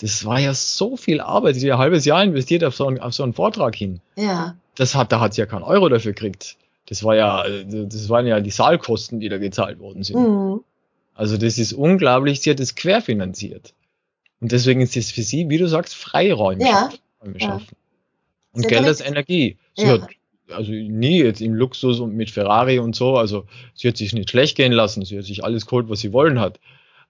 Das 0.00 0.24
war 0.24 0.40
ja 0.40 0.54
so 0.54 0.96
viel 0.96 1.20
Arbeit, 1.20 1.56
ja 1.56 1.74
ein 1.74 1.78
halbes 1.78 2.04
Jahr 2.04 2.22
investiert 2.22 2.64
auf 2.64 2.74
so 2.74 2.86
einen, 2.86 2.98
auf 3.00 3.12
so 3.14 3.22
einen 3.22 3.34
Vortrag 3.34 3.74
hin 3.74 4.00
Ja. 4.16 4.56
das 4.76 4.94
hat, 4.94 5.12
da 5.12 5.20
hat 5.20 5.34
sie 5.34 5.40
ja 5.42 5.46
keinen 5.46 5.62
Euro 5.62 5.88
dafür 5.88 6.12
gekriegt. 6.12 6.56
Das 6.86 7.04
war 7.04 7.14
ja, 7.14 7.44
das 7.66 8.08
waren 8.08 8.26
ja 8.26 8.40
die 8.40 8.50
Saalkosten, 8.50 9.20
die 9.20 9.28
da 9.28 9.38
gezahlt 9.38 9.78
worden 9.78 10.02
sind. 10.02 10.18
Mhm. 10.18 10.60
Also 11.14 11.36
das 11.36 11.58
ist 11.58 11.72
unglaublich, 11.74 12.40
sie 12.40 12.50
hat 12.50 12.60
es 12.60 12.74
querfinanziert. 12.74 13.74
Und 14.40 14.52
deswegen 14.52 14.80
ist 14.80 14.96
es 14.96 15.10
für 15.12 15.22
sie, 15.22 15.48
wie 15.50 15.58
du 15.58 15.68
sagst, 15.68 15.94
Freiräume 15.94 16.64
Ja. 16.64 16.90
schaffen. 17.36 17.38
Ja. 17.38 17.60
Und 18.52 18.66
Geld 18.68 18.86
ist 18.88 19.00
Energie. 19.06 19.58
Sie 19.76 19.84
Ja. 19.86 19.92
hat 20.00 20.08
also 20.50 20.72
nie 20.72 21.22
jetzt 21.22 21.40
im 21.40 21.54
Luxus 21.54 22.00
und 22.00 22.16
mit 22.16 22.30
Ferrari 22.30 22.80
und 22.80 22.96
so, 22.96 23.16
also 23.16 23.44
sie 23.74 23.86
hat 23.86 23.96
sich 23.96 24.12
nicht 24.12 24.30
schlecht 24.30 24.56
gehen 24.56 24.72
lassen, 24.72 25.04
sie 25.04 25.16
hat 25.18 25.24
sich 25.24 25.44
alles 25.44 25.66
geholt, 25.66 25.88
was 25.88 26.00
sie 26.00 26.12
wollen 26.12 26.40
hat. 26.40 26.58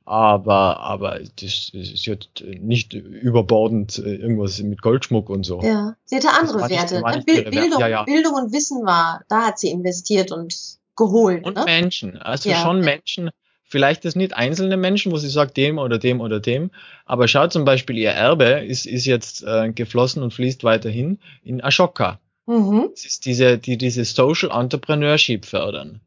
Aber, 0.04 0.80
aber 0.80 1.20
das, 1.40 1.70
sie 1.72 2.10
hat 2.10 2.42
nicht 2.60 2.94
überbordend 2.94 3.98
äh, 3.98 4.14
irgendwas 4.16 4.60
mit 4.60 4.82
Goldschmuck 4.82 5.30
und 5.30 5.44
so. 5.44 5.60
Ja. 5.62 5.94
Sie 6.04 6.16
hatte 6.16 6.30
andere 6.30 6.68
Werte. 6.68 7.00
nicht 7.00 7.26
Bild. 7.26 7.50
Bildung, 7.50 7.80
Ja, 7.80 7.88
ja. 7.88 8.02
Bildung 8.04 8.34
und 8.34 8.52
Wissen 8.52 8.84
war, 8.84 9.22
da 9.28 9.46
hat 9.46 9.58
sie 9.58 9.70
investiert 9.70 10.32
und 10.32 10.54
geholt. 10.96 11.44
Und 11.44 11.56
ne? 11.56 11.64
Menschen. 11.64 12.16
Also 12.16 12.50
Ja. 12.50 12.56
schon 12.56 12.80
Menschen, 12.80 13.30
vielleicht 13.64 14.04
das 14.04 14.16
nicht 14.16 14.34
einzelne 14.34 14.76
Menschen, 14.76 15.12
wo 15.12 15.16
sie 15.16 15.28
sagt, 15.28 15.56
dem 15.56 15.78
oder 15.78 15.98
dem 15.98 16.20
oder 16.20 16.40
dem, 16.40 16.70
aber 17.06 17.28
schaut 17.28 17.52
zum 17.52 17.64
Beispiel, 17.64 17.96
ihr 17.96 18.10
Erbe 18.10 18.64
ist, 18.66 18.86
ist 18.86 19.06
jetzt 19.06 19.44
äh, 19.44 19.70
geflossen 19.72 20.22
und 20.22 20.34
fließt 20.34 20.64
weiterhin 20.64 21.20
in 21.42 21.62
Ashoka. 21.62 22.18
Mhm. 22.46 22.88
Das 22.90 23.04
ist 23.04 23.26
diese, 23.26 23.58
die 23.58 23.78
diese 23.78 24.04
Social 24.04 24.50
Entrepreneurship 24.50 25.44
fördern. 25.44 26.00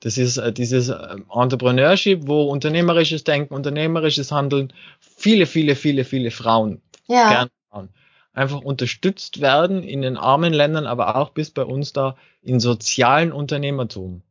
Das 0.00 0.16
ist 0.18 0.36
äh, 0.36 0.52
dieses 0.52 0.88
äh, 0.88 1.16
Entrepreneurship, 1.34 2.26
wo 2.26 2.44
unternehmerisches 2.44 3.24
Denken, 3.24 3.54
unternehmerisches 3.54 4.30
Handeln, 4.30 4.72
viele, 5.00 5.46
viele, 5.46 5.74
viele, 5.74 6.04
viele 6.04 6.30
Frauen, 6.30 6.80
Ja. 7.06 7.28
gern 7.28 7.48
Frauen, 7.70 7.88
einfach 8.32 8.60
unterstützt 8.60 9.40
werden 9.40 9.82
in 9.82 10.02
den 10.02 10.16
armen 10.16 10.52
Ländern, 10.52 10.86
aber 10.86 11.16
auch 11.16 11.30
bis 11.30 11.50
bei 11.50 11.64
uns 11.64 11.92
da 11.92 12.16
in 12.42 12.60
sozialen 12.60 13.32
Unternehmertum. 13.32 14.22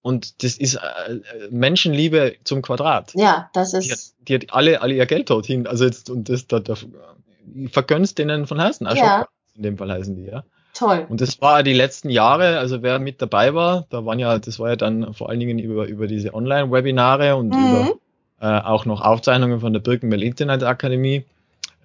Und 0.00 0.42
das 0.42 0.56
ist 0.56 0.76
äh, 0.76 1.20
Menschenliebe 1.50 2.36
zum 2.44 2.62
Quadrat. 2.62 3.12
Ja, 3.14 3.50
das 3.52 3.74
ist. 3.74 3.86
Die 3.86 3.92
hat, 3.92 4.00
die 4.28 4.34
hat 4.34 4.54
alle, 4.54 4.80
alle 4.82 4.94
ihr 4.94 5.06
Geld 5.06 5.30
dorthin. 5.30 5.66
Also 5.66 5.84
jetzt, 5.84 6.10
und 6.10 6.28
das, 6.28 6.46
da, 6.48 6.58
da 6.58 6.74
vergönnst 7.70 8.18
denen 8.18 8.46
von 8.46 8.58
Herzen. 8.58 8.86
Ashoka, 8.86 9.06
Ja. 9.20 9.28
in 9.54 9.62
dem 9.62 9.78
Fall 9.78 9.92
heißen 9.92 10.16
die, 10.16 10.24
ja. 10.24 10.44
Toll. 10.82 11.06
Und 11.08 11.20
das 11.20 11.40
war 11.40 11.62
die 11.62 11.72
letzten 11.74 12.10
Jahre, 12.10 12.58
also 12.58 12.82
wer 12.82 12.98
mit 12.98 13.22
dabei 13.22 13.54
war, 13.54 13.86
da 13.90 14.04
waren 14.04 14.18
ja, 14.18 14.38
das 14.38 14.58
war 14.58 14.70
ja 14.70 14.76
dann 14.76 15.14
vor 15.14 15.30
allen 15.30 15.38
Dingen 15.38 15.60
über, 15.60 15.86
über 15.86 16.08
diese 16.08 16.34
Online-Webinare 16.34 17.36
und 17.36 17.50
Mhm. 17.50 17.68
über 17.68 17.92
äh, 18.40 18.60
auch 18.60 18.84
noch 18.84 19.00
Aufzeichnungen 19.00 19.60
von 19.60 19.72
der 19.72 19.78
Birkenmel 19.78 20.20
Internet 20.22 20.64
Akademie, 20.64 21.24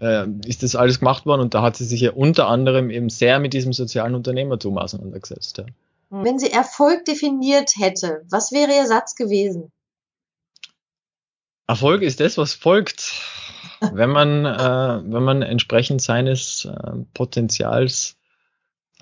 äh, 0.01 0.27
ist 0.47 0.63
das 0.63 0.75
alles 0.75 0.97
gemacht 0.97 1.27
worden 1.27 1.41
und 1.41 1.53
da 1.53 1.61
hat 1.61 1.75
sie 1.75 1.85
sich 1.85 2.01
ja 2.01 2.11
unter 2.13 2.47
anderem 2.47 2.89
eben 2.89 3.09
sehr 3.09 3.39
mit 3.39 3.53
diesem 3.53 3.73
sozialen 3.73 4.15
Unternehmertum 4.15 4.79
auseinandergesetzt. 4.79 5.59
Ja. 5.59 5.65
Wenn 6.09 6.39
sie 6.39 6.51
Erfolg 6.51 7.05
definiert 7.05 7.73
hätte, 7.77 8.23
was 8.29 8.51
wäre 8.51 8.71
ihr 8.71 8.87
Satz 8.87 9.15
gewesen? 9.15 9.71
Erfolg 11.67 12.01
ist 12.01 12.19
das, 12.19 12.37
was 12.39 12.55
folgt, 12.55 13.13
wenn 13.91 14.09
man, 14.09 14.45
äh, 14.45 15.13
wenn 15.13 15.23
man 15.23 15.43
entsprechend 15.43 16.01
seines 16.01 16.65
äh, 16.65 16.91
Potenzials 17.13 18.16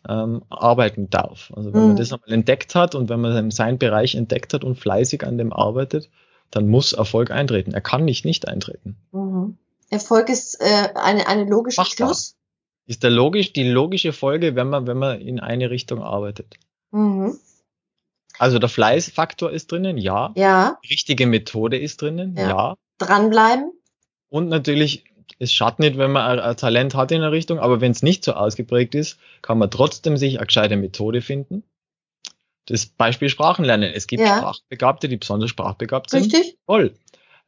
ähm, 0.08 0.44
arbeiten 0.50 1.10
darf. 1.10 1.52
Also 1.56 1.74
wenn 1.74 1.82
man 1.82 1.92
Mhm. 1.92 1.96
das 1.98 2.14
einmal 2.14 2.32
entdeckt 2.32 2.76
hat 2.76 2.96
und 2.96 3.10
wenn 3.10 3.22
man 3.22 3.52
seinen 3.52 3.78
Bereich 3.78 4.16
entdeckt 4.16 4.54
hat 4.54 4.64
und 4.64 4.76
fleißig 4.80 5.24
an 5.26 5.38
dem 5.38 5.52
arbeitet, 5.54 6.10
dann 6.52 6.68
muss 6.68 6.94
Erfolg 6.94 7.32
eintreten. 7.32 7.74
Er 7.74 7.82
kann 7.82 8.06
nicht 8.06 8.26
nicht 8.26 8.48
eintreten. 8.48 8.98
Mhm. 9.12 9.58
Erfolg 9.90 10.30
ist 10.30 10.60
äh, 10.62 10.90
eine, 10.96 11.28
eine 11.28 11.46
logische 11.46 11.82
Machbar. 11.82 12.08
Schluss. 12.08 12.36
Ist 12.88 13.04
der 13.04 13.10
logisch, 13.10 13.52
die 13.54 13.68
logische 13.70 14.14
Folge, 14.14 14.56
wenn 14.56 14.70
man, 14.70 14.86
wenn 14.88 14.98
man 14.98 15.20
in 15.20 15.40
eine 15.40 15.70
Richtung 15.72 16.02
arbeitet. 16.04 16.56
Mhm. 16.92 17.38
Also 18.38 18.60
der 18.60 18.70
Fleißfaktor 18.70 19.50
ist 19.52 19.72
drinnen, 19.72 19.98
ja. 19.98 20.34
Ja, 20.36 20.78
Die 20.84 20.90
richtige 20.94 21.26
Methode 21.26 21.78
ist 21.80 22.02
drinnen, 22.02 22.36
Ja. 22.38 22.48
ja. 22.50 22.76
dranbleiben. 22.98 23.72
Und 24.30 24.50
natürlich, 24.50 25.05
es 25.40 25.52
schadet 25.54 25.80
nicht, 25.80 25.98
wenn 25.98 26.12
man 26.12 26.40
ein, 26.40 26.58
Talent 26.58 26.96
hat 26.96 27.12
in 27.12 27.22
der 27.22 27.32
Richtung, 27.32 27.60
aber 27.60 27.82
wenn 27.82 27.92
es 27.92 28.04
nicht 28.04 28.24
so 28.24 28.34
ausgeprägt 28.34 28.96
ist, 28.96 29.20
kann 29.42 29.58
man 29.58 29.70
trotzdem 29.72 30.18
sich 30.18 30.38
eine 30.38 30.48
gescheite 30.48 30.78
Methode 30.78 31.22
finden. 31.22 31.64
Das 32.68 32.86
Beispiel 32.86 33.30
Sprachenlernen. 33.30 33.92
Es 33.94 34.08
gibt 34.08 34.24
Ja. 34.24 34.38
Sprachbegabte, 34.38 35.08
die 35.08 35.18
besonders 35.18 35.50
sprachbegabt 35.50 36.10
sind. 36.10 36.24
Richtig? 36.34 36.58
Voll. 36.66 36.94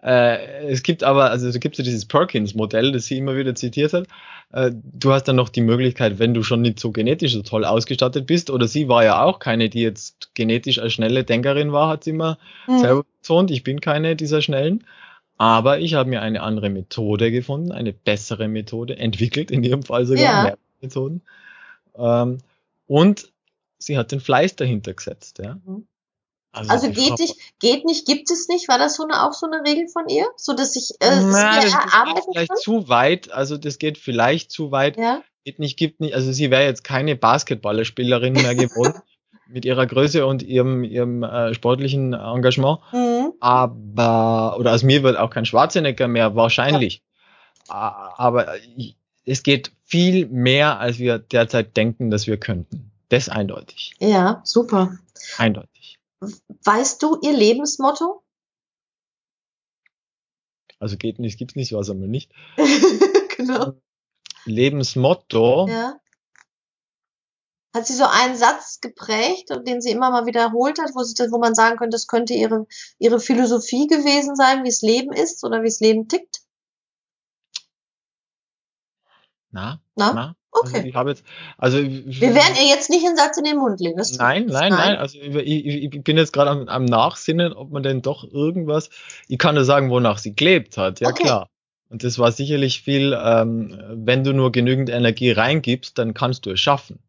Äh, 0.04 0.68
es 0.68 0.84
gibt 0.84 1.04
aber, 1.04 1.32
also 1.32 1.52
da 1.52 1.58
gibt 1.58 1.74
es 1.74 1.80
ja 1.80 1.84
dieses 1.84 2.06
Perkins-Modell, 2.06 2.92
das 2.92 3.08
sie 3.08 3.18
immer 3.18 3.36
wieder 3.36 3.56
zitiert 3.56 3.94
hat. 3.94 4.06
Äh, 4.54 4.72
du 4.74 5.12
hast 5.12 5.24
dann 5.24 5.36
noch 5.36 5.50
die 5.50 5.62
Möglichkeit, 5.62 6.20
wenn 6.20 6.36
du 6.36 6.44
schon 6.44 6.62
nicht 6.62 6.80
so 6.80 6.92
genetisch 6.92 7.34
so 7.34 7.42
toll 7.42 7.66
ausgestattet 7.66 8.28
bist, 8.28 8.52
oder 8.52 8.68
sie 8.68 8.88
war 8.90 9.04
ja 9.04 9.24
auch 9.24 9.40
keine, 9.40 9.70
die 9.70 9.82
jetzt 9.82 10.30
genetisch 10.36 10.78
als 10.78 10.94
schnelle 10.94 11.24
Denkerin 11.24 11.72
war, 11.72 11.90
hat 11.90 12.04
sie 12.04 12.12
immer 12.12 12.38
Mhm. 12.68 12.78
selber 12.78 13.04
betont, 13.22 13.50
ich 13.50 13.64
bin 13.64 13.82
keine 13.82 14.16
dieser 14.16 14.44
schnellen. 14.44 14.86
Aber 15.38 15.80
ich 15.80 15.94
habe 15.94 16.10
mir 16.10 16.22
eine 16.22 16.42
andere 16.42 16.70
Methode 16.70 17.32
gefunden, 17.32 17.72
eine 17.72 17.94
bessere 17.94 18.48
Methode, 18.48 18.98
entwickelt 18.98 19.52
in 19.52 19.64
ihrem 19.64 19.84
Fall 19.84 20.06
sogar, 20.06 20.24
Ja. 20.24 20.44
mehr 20.44 20.58
Methoden. 20.82 21.22
Ähm, 21.96 22.40
und 22.88 23.32
sie 23.78 23.98
hat 23.98 24.12
den 24.12 24.20
Fleiß 24.20 24.56
dahinter 24.56 24.94
gesetzt. 24.94 25.40
Ja. 25.40 25.58
Mhm. 25.66 25.88
Also 26.52 26.88
die 26.88 26.94
geht 26.94 27.20
nicht, 27.20 27.36
geht 27.60 27.86
nicht, 27.86 28.08
gibt 28.08 28.32
es 28.32 28.48
nicht. 28.48 28.68
War 28.68 28.80
das 28.80 28.96
so 28.96 29.04
eine, 29.04 29.24
auch 29.28 29.34
so 29.34 29.46
eine 29.46 29.62
Regel 29.70 29.88
von 29.90 30.08
ihr? 30.10 30.26
So 30.38 30.54
dass 30.54 30.76
ich 30.76 30.92
äh, 31.02 31.22
Na, 31.22 31.56
das 31.58 31.66
geht 31.66 31.74
erarbeiten 31.74 32.22
vielleicht 32.32 32.50
kann? 32.50 32.58
zu 32.58 32.90
weit, 32.90 33.32
also 33.32 33.58
das 33.58 33.78
geht 33.78 34.00
vielleicht 34.00 34.52
zu 34.52 34.72
weit. 34.72 34.98
Ja. 34.98 35.22
Geht 35.44 35.60
nicht, 35.60 35.78
gibt 35.78 36.00
nicht, 36.00 36.16
also 36.16 36.32
sie 36.32 36.50
wäre 36.50 36.64
jetzt 36.64 36.84
keine 36.84 37.16
Basketballerspielerin 37.16 38.34
mehr 38.34 38.56
geworden 38.56 39.00
mit 39.50 39.66
ihrer 39.66 39.86
Größe 39.86 40.26
und 40.26 40.44
ihrem, 40.44 40.84
ihrem 40.84 41.24
äh, 41.24 41.54
sportlichen 41.54 42.14
Engagement. 42.14 42.80
Mhm. 42.92 43.34
aber, 43.40 44.58
oder 44.60 44.74
aus 44.74 44.84
mir 44.84 45.04
wird 45.04 45.18
auch 45.18 45.30
kein 45.30 45.46
Schwarzenegger 45.46 46.08
mehr, 46.08 46.36
wahrscheinlich. 46.36 47.02
A- 47.68 48.14
Aber 48.18 48.56
es 49.26 49.44
geht 49.44 49.72
viel 49.84 50.28
mehr, 50.28 50.80
als 50.80 51.00
wir 51.00 51.20
derzeit 51.20 51.76
denken, 51.78 52.10
dass 52.10 52.28
wir 52.28 52.38
könnten. 52.38 52.92
Das 53.10 53.30
eindeutig. 53.30 53.94
Ja, 54.00 54.42
super. 54.44 54.98
Eindeutig. 55.38 55.98
Weißt 56.64 57.02
du 57.04 57.20
ihr 57.22 57.34
Lebensmotto? 57.34 58.24
Also 60.80 60.98
geht 60.98 61.20
nicht, 61.20 61.38
gibt's 61.40 61.56
nicht, 61.56 61.74
was 61.74 61.90
einmal 61.90 62.08
nicht. 62.08 62.32
genau. 63.38 63.74
Lebensmotto. 64.46 65.68
Ja. 65.70 66.00
Hat 67.78 67.86
sie 67.86 67.94
so 67.94 68.06
einen 68.06 68.36
Satz 68.36 68.80
geprägt, 68.82 69.50
den 69.68 69.82
sie 69.82 69.92
immer 69.92 70.10
mal 70.10 70.26
wiederholt 70.26 70.80
hat, 70.80 70.90
wo, 70.96 71.04
sie, 71.04 71.16
wo 71.32 71.38
man 71.38 71.54
sagen 71.54 71.78
könnte, 71.78 71.94
das 71.96 72.08
könnte 72.08 72.34
ihre, 72.34 72.66
ihre 72.98 73.20
Philosophie 73.20 73.86
gewesen 73.86 74.36
sein, 74.36 74.64
wie 74.64 74.70
es 74.70 74.82
Leben 74.82 75.14
ist 75.14 75.44
oder 75.44 75.62
wie 75.62 75.68
es 75.68 75.80
Leben 75.80 76.08
tickt? 76.08 76.42
Na, 79.52 79.80
Na? 79.96 80.14
na. 80.14 80.36
Okay. 80.50 80.78
Also 80.78 80.88
ich 80.88 80.96
habe 80.96 81.10
jetzt, 81.12 81.24
also 81.60 81.78
Wir 81.78 82.34
werden 82.34 82.56
ihr 82.60 82.68
jetzt 82.68 82.90
nicht 82.90 83.06
einen 83.06 83.16
Satz 83.16 83.38
in 83.38 83.44
den 83.44 83.58
Mund 83.58 83.80
legen. 83.80 83.96
Das 83.96 84.18
Nein, 84.18 84.48
nein, 84.48 84.72
nein. 84.72 84.96
Also 84.96 85.20
ich, 85.20 85.36
ich, 85.36 85.94
ich 85.94 86.04
bin 86.04 86.18
jetzt 86.18 86.34
gerade 86.34 86.50
am, 86.50 86.68
am 86.68 86.86
Nachsinnen, 86.86 87.54
ob 87.54 87.72
man 87.72 87.84
denn 87.84 88.02
doch 88.02 88.24
irgendwas. 88.24 88.90
Ich 89.28 89.38
kann 89.38 89.54
nur 89.54 89.66
sagen, 89.66 89.92
wonach 89.92 90.18
sie 90.18 90.36
gelebt 90.36 90.78
hat. 90.78 91.00
Ja 91.00 91.10
Okay. 91.10 91.24
klar. 91.24 91.50
Und 91.90 92.04
das 92.04 92.18
war 92.18 92.32
sicherlich 92.32 92.82
viel. 92.82 93.16
Ähm, 93.24 93.80
wenn 93.94 94.24
du 94.24 94.34
nur 94.34 94.52
genügend 94.52 94.90
Energie 94.90 95.32
reingibst, 95.32 95.98
dann 95.98 96.14
kannst 96.16 96.46
du 96.48 96.52
es 96.52 96.60
schaffen. 96.60 97.00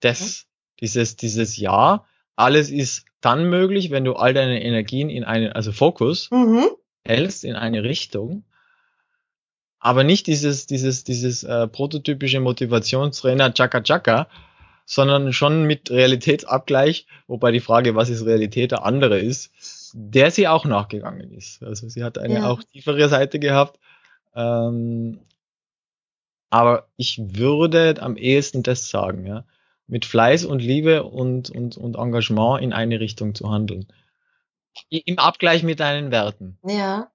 Das, 0.00 0.46
dieses, 0.80 1.16
dieses 1.16 1.56
Ja, 1.56 2.04
alles 2.36 2.70
ist 2.70 3.04
dann 3.20 3.48
möglich, 3.50 3.90
wenn 3.90 4.04
du 4.04 4.14
all 4.14 4.32
deine 4.32 4.62
Energien 4.62 5.10
in 5.10 5.24
einen, 5.24 5.52
also 5.52 5.72
Fokus 5.72 6.30
Mhm. 6.30 6.68
hältst 7.04 7.44
in 7.44 7.56
eine 7.56 7.82
Richtung, 7.82 8.44
aber 9.80 10.04
nicht 10.04 10.26
dieses, 10.26 10.66
dieses, 10.66 11.04
dieses 11.04 11.42
äh, 11.44 11.66
prototypische 11.68 12.40
Motivationstrainer 12.40 13.54
Chaka 13.54 13.80
Chaka, 13.80 14.28
sondern 14.86 15.32
schon 15.32 15.64
mit 15.64 15.90
Realitätsabgleich, 15.90 17.06
wobei 17.26 17.52
die 17.52 17.60
Frage, 17.60 17.94
was 17.94 18.08
ist 18.08 18.24
Realität, 18.24 18.72
der 18.72 18.84
andere 18.84 19.18
ist, 19.18 19.50
der 19.94 20.30
sie 20.30 20.48
auch 20.48 20.64
nachgegangen 20.64 21.30
ist. 21.32 21.62
Also 21.62 21.88
sie 21.88 22.02
hat 22.04 22.18
eine 22.18 22.36
Ja. 22.36 22.44
auch 22.50 22.62
tiefere 22.62 23.08
Seite 23.08 23.38
gehabt. 23.38 23.78
Ähm, 24.34 25.20
aber 26.50 26.88
ich 26.96 27.20
würde 27.36 28.00
am 28.00 28.16
ehesten 28.16 28.62
das 28.62 28.88
sagen, 28.88 29.26
ja. 29.26 29.44
Mit 29.88 30.04
Fleiß 30.04 30.44
und 30.44 30.60
Liebe 30.60 31.02
und, 31.02 31.50
und, 31.50 31.76
und 31.76 31.96
Engagement 31.96 32.62
in 32.62 32.72
eine 32.72 33.00
Richtung 33.00 33.34
zu 33.34 33.50
handeln. 33.50 33.88
Im 34.90 35.18
Abgleich 35.18 35.62
mit 35.62 35.80
deinen 35.80 36.10
Werten. 36.10 36.58
Ja. 36.62 37.10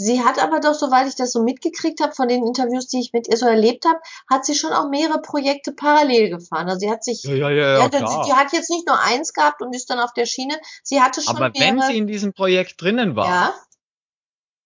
Sie 0.00 0.22
hat 0.22 0.40
aber 0.40 0.60
doch, 0.60 0.74
soweit 0.74 1.08
ich 1.08 1.16
das 1.16 1.32
so 1.32 1.42
mitgekriegt 1.42 2.00
habe, 2.00 2.14
von 2.14 2.28
den 2.28 2.46
Interviews, 2.46 2.86
die 2.86 3.00
ich 3.00 3.12
mit 3.12 3.26
ihr 3.26 3.36
so 3.36 3.46
erlebt 3.46 3.84
habe, 3.84 3.98
hat 4.30 4.44
sie 4.46 4.54
schon 4.54 4.70
auch 4.70 4.88
mehrere 4.88 5.20
Projekte 5.20 5.72
parallel 5.72 6.30
gefahren. 6.30 6.68
Also 6.68 6.78
sie 6.78 6.90
hat 6.90 7.02
sich, 7.02 7.24
Ja, 7.24 7.34
ja, 7.34 7.50
ja, 7.50 7.78
ja, 7.78 7.78
ja, 7.78 7.88
die, 7.88 8.28
die 8.28 8.32
hat 8.32 8.52
jetzt 8.52 8.70
nicht 8.70 8.86
nur 8.86 9.00
eins 9.02 9.32
gehabt 9.32 9.60
und 9.60 9.74
ist 9.74 9.90
dann 9.90 9.98
auf 9.98 10.12
der 10.12 10.26
Schiene. 10.26 10.54
Sie 10.84 11.00
hatte 11.00 11.20
schon 11.20 11.36
Aber 11.36 11.50
wenn 11.58 11.82
sie 11.82 11.98
in 11.98 12.06
diesem 12.06 12.32
Projekt 12.32 12.80
drinnen 12.80 13.16
war, 13.16 13.26
ja, 13.26 13.54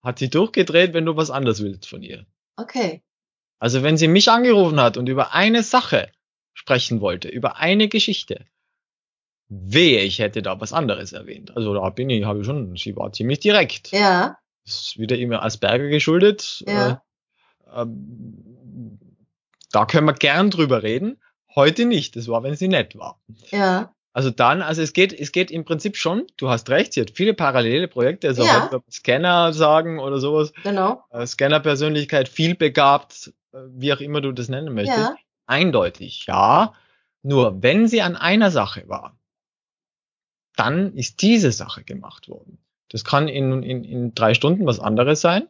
hat 0.03 0.19
sie 0.19 0.29
durchgedreht, 0.29 0.93
wenn 0.93 1.07
du 1.07 1.17
was 1.17 1.31
anderes 1.31 1.63
willst 1.63 1.89
von 1.89 2.03
ihr. 2.03 2.27
okay. 2.57 3.03
Also 3.59 3.85
wenn 3.85 3.97
sie 3.97 4.09
mich 4.09 4.29
angerufen 4.29 4.81
hat 4.81 4.97
und 4.97 5.09
über 5.09 5.33
eine 5.35 5.63
Sache 5.63 6.11
sprechen 6.63 7.01
wollte, 7.01 7.29
über 7.29 7.57
eine 7.57 7.89
Geschichte, 7.89 8.45
wehe, 9.49 10.01
ich 10.03 10.21
hätte 10.21 10.43
da 10.43 10.61
was 10.61 10.73
anderes 10.73 11.13
erwähnt. 11.13 11.57
Also 11.57 11.75
da 11.75 11.91
bin 11.91 12.09
ich, 12.09 12.25
habe 12.25 12.41
ich 12.41 12.47
schon, 12.47 12.77
sie 12.77 12.97
war 12.97 13.13
ziemlich 13.13 13.41
direkt. 13.41 13.91
Ja, 13.91 14.39
ist 14.65 14.97
wieder 14.97 15.19
immer 15.19 15.43
Asperger 15.43 15.89
geschuldet. 15.89 16.63
Ja. 16.67 17.03
Äh, 17.75 17.83
ähm, 17.83 18.99
da 19.73 19.87
können 19.87 20.07
wir 20.07 20.15
gern 20.15 20.51
drüber 20.51 20.83
reden. 20.85 21.21
Heute 21.55 21.85
nicht. 21.85 22.15
Das 22.17 22.29
war, 22.29 22.43
wenn 22.45 22.55
sie 22.55 22.69
nett 22.69 22.97
war. 22.97 23.21
ja, 23.51 23.93
Also 24.13 24.31
dann, 24.31 24.63
also 24.63 24.81
es 24.83 24.93
geht, 24.93 25.13
es 25.13 25.33
geht 25.33 25.51
im 25.51 25.65
Prinzip 25.65 25.97
schon, 25.97 26.27
du 26.37 26.49
hast 26.49 26.71
recht, 26.71 26.93
sie 26.93 27.01
hat 27.01 27.11
viele 27.11 27.35
parallele 27.35 27.89
Projekte, 27.89 28.29
also 28.29 28.45
Ja. 28.45 28.71
Scanner 28.91 29.53
sagen 29.53 29.99
oder 29.99 30.19
sowas, 30.21 30.53
genau. 30.63 31.03
äh, 31.11 31.27
Scanner-Persönlichkeit, 31.27 32.29
vielbegabt, 32.29 33.33
äh, 33.53 33.59
wie 33.75 33.93
auch 33.93 34.01
immer 34.01 34.21
du 34.21 34.31
das 34.33 34.49
nennen 34.49 34.73
möchtest. 34.75 34.97
Ja, 34.99 35.17
Eindeutig, 35.47 36.27
ja. 36.27 36.73
Nur 37.23 37.63
wenn 37.63 37.87
sie 37.89 38.03
an 38.03 38.17
einer 38.17 38.51
Sache 38.51 38.89
war, 38.89 39.17
dann 40.57 40.95
ist 40.95 41.23
diese 41.23 41.53
Sache 41.53 41.85
gemacht 41.85 42.29
worden. 42.29 42.59
Das 42.89 43.05
kann 43.05 43.29
in, 43.29 43.63
in, 43.63 43.85
in 43.85 44.15
drei 44.15 44.35
Stunden 44.35 44.67
was 44.67 44.81
anderes 44.81 45.21
sein, 45.21 45.49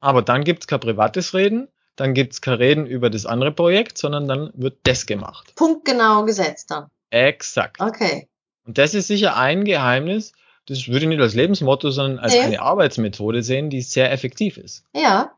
aber 0.00 0.22
dann 0.22 0.44
gibt's 0.44 0.66
kein 0.66 0.80
privates 0.80 1.32
Reden, 1.34 1.68
dann 1.96 2.12
gibt's 2.14 2.40
kein 2.40 2.54
Reden 2.54 2.86
über 2.86 3.08
das 3.10 3.24
andere 3.26 3.52
Projekt, 3.52 3.98
sondern 3.98 4.28
dann 4.28 4.50
wird 4.54 4.78
das 4.84 5.06
gemacht. 5.06 5.54
punktgenau 5.56 6.24
gesetzt 6.24 6.70
dann. 6.70 6.88
Exakt. 7.10 7.80
Okay. 7.80 8.28
Und 8.64 8.76
das 8.78 8.94
ist 8.94 9.06
sicher 9.06 9.36
ein 9.36 9.64
Geheimnis, 9.64 10.32
das 10.66 10.86
würde 10.86 11.04
ich 11.04 11.08
nicht 11.08 11.20
als 11.22 11.34
Lebensmotto, 11.34 11.90
sondern 11.90 12.18
als 12.18 12.34
Nee. 12.34 12.40
eine 12.40 12.60
Arbeitsmethode 12.60 13.42
sehen, 13.42 13.70
die 13.70 13.80
sehr 13.80 14.12
effektiv 14.12 14.58
ist. 14.58 14.84
Ja. 14.94 15.32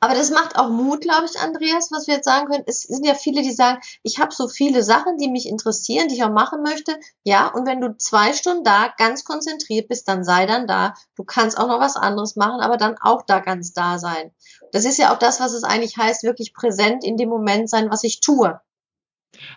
Aber 0.00 0.14
das 0.14 0.30
macht 0.30 0.56
auch 0.56 0.68
Mut, 0.68 1.00
glaube 1.00 1.26
ich, 1.26 1.38
Andreas, 1.38 1.90
was 1.90 2.06
wir 2.06 2.14
jetzt 2.14 2.24
sagen 2.24 2.48
können. 2.48 2.64
Es 2.66 2.82
sind 2.82 3.06
ja 3.06 3.14
viele, 3.14 3.42
die 3.42 3.52
sagen, 3.52 3.80
ich 4.02 4.18
habe 4.18 4.34
so 4.34 4.48
viele 4.48 4.82
Sachen, 4.82 5.18
die 5.18 5.28
mich 5.28 5.46
interessieren, 5.46 6.08
die 6.08 6.14
ich 6.14 6.24
auch 6.24 6.30
machen 6.30 6.62
möchte. 6.62 6.98
Ja, 7.24 7.48
und 7.48 7.66
wenn 7.66 7.80
du 7.80 7.96
zwei 7.96 8.32
Stunden 8.32 8.64
da 8.64 8.92
ganz 8.96 9.24
konzentriert 9.24 9.88
bist, 9.88 10.08
dann 10.08 10.24
sei 10.24 10.46
dann 10.46 10.66
da. 10.66 10.94
Du 11.16 11.24
kannst 11.24 11.58
auch 11.58 11.68
noch 11.68 11.80
was 11.80 11.96
anderes 11.96 12.36
machen, 12.36 12.60
aber 12.60 12.76
dann 12.76 12.96
auch 13.00 13.22
da 13.22 13.40
ganz 13.40 13.72
da 13.72 13.98
sein. 13.98 14.32
Das 14.72 14.84
ist 14.84 14.98
ja 14.98 15.12
auch 15.12 15.18
das, 15.18 15.40
was 15.40 15.52
es 15.52 15.64
eigentlich 15.64 15.96
heißt, 15.96 16.22
wirklich 16.22 16.54
präsent 16.54 17.04
in 17.04 17.16
dem 17.16 17.28
Moment 17.28 17.68
sein, 17.68 17.90
was 17.90 18.04
ich 18.04 18.20
tue. 18.20 18.60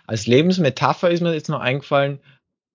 Als 0.06 0.26
Lebensmetapher 0.26 1.10
ist 1.10 1.20
mir 1.20 1.34
jetzt 1.34 1.48
noch 1.48 1.60
eingefallen, 1.60 2.20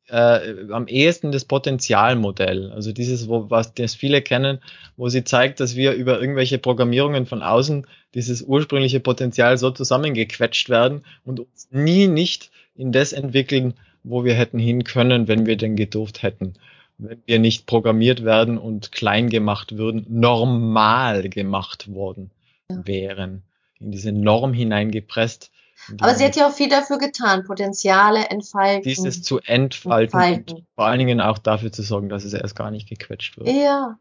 äh, 0.10 0.72
am 0.72 0.88
ehesten 0.88 1.32
das 1.32 1.46
Potenzialmodell. 1.46 2.72
Also 2.72 2.92
dieses, 2.92 3.28
wo, 3.28 3.50
was 3.50 3.74
das 3.74 3.96
viele 3.96 4.22
kennen, 4.22 4.60
wo 4.98 5.10
sie 5.10 5.24
zeigt, 5.24 5.60
dass 5.60 5.76
wir 5.76 5.94
über 5.94 6.20
irgendwelche 6.20 6.58
Programmierungen 6.58 7.26
von 7.26 7.42
außen 7.42 7.86
dieses 8.14 8.42
ursprüngliche 8.42 9.00
Potenzial 9.00 9.58
so 9.58 9.72
zusammengequetscht 9.72 10.70
werden 10.70 11.04
und 11.26 11.40
uns 11.40 11.68
nie 11.72 12.08
nicht 12.08 12.52
in 12.76 12.92
das 12.92 13.14
entwickeln, 13.14 13.74
wo 14.04 14.24
wir 14.24 14.34
hätten 14.34 14.60
hin 14.60 14.84
können, 14.84 15.28
wenn 15.28 15.46
wir 15.46 15.58
denn 15.58 15.76
gedurft 15.76 16.24
hätten. 16.24 16.54
Wenn 16.98 17.22
wir 17.26 17.40
nicht 17.40 17.66
programmiert 17.66 18.24
werden 18.24 18.58
und 18.58 18.92
klein 18.92 19.30
gemacht 19.30 19.78
würden, 19.78 20.06
normal 20.10 21.30
gemacht 21.30 21.94
worden 21.94 22.32
wären, 22.68 23.44
in 23.80 23.92
diese 23.92 24.12
Norm 24.12 24.54
hineingepresst, 24.54 25.52
aber 26.00 26.16
sie 26.16 26.26
hat 26.26 26.36
ja 26.36 26.48
auch 26.48 26.54
viel 26.54 26.70
dafür 26.70 26.98
getan, 26.98 27.44
Potenziale 27.46 28.26
entfalten. 28.26 28.84
Dieses 28.84 29.22
zu 29.24 29.40
entfalten, 29.40 30.20
entfalten. 30.20 30.58
und 30.58 30.66
vor 30.76 30.86
allen 30.86 31.00
Dingen 31.00 31.22
auch 31.22 31.38
dafür 31.38 31.72
zu 31.72 31.84
sorgen, 31.84 32.10
dass 32.10 32.24
es 32.24 32.34
erst 32.34 32.56
gar 32.56 32.72
nicht 32.72 32.90
gequetscht 32.90 33.38
wird. 33.38 33.50
Ja. 33.50 33.98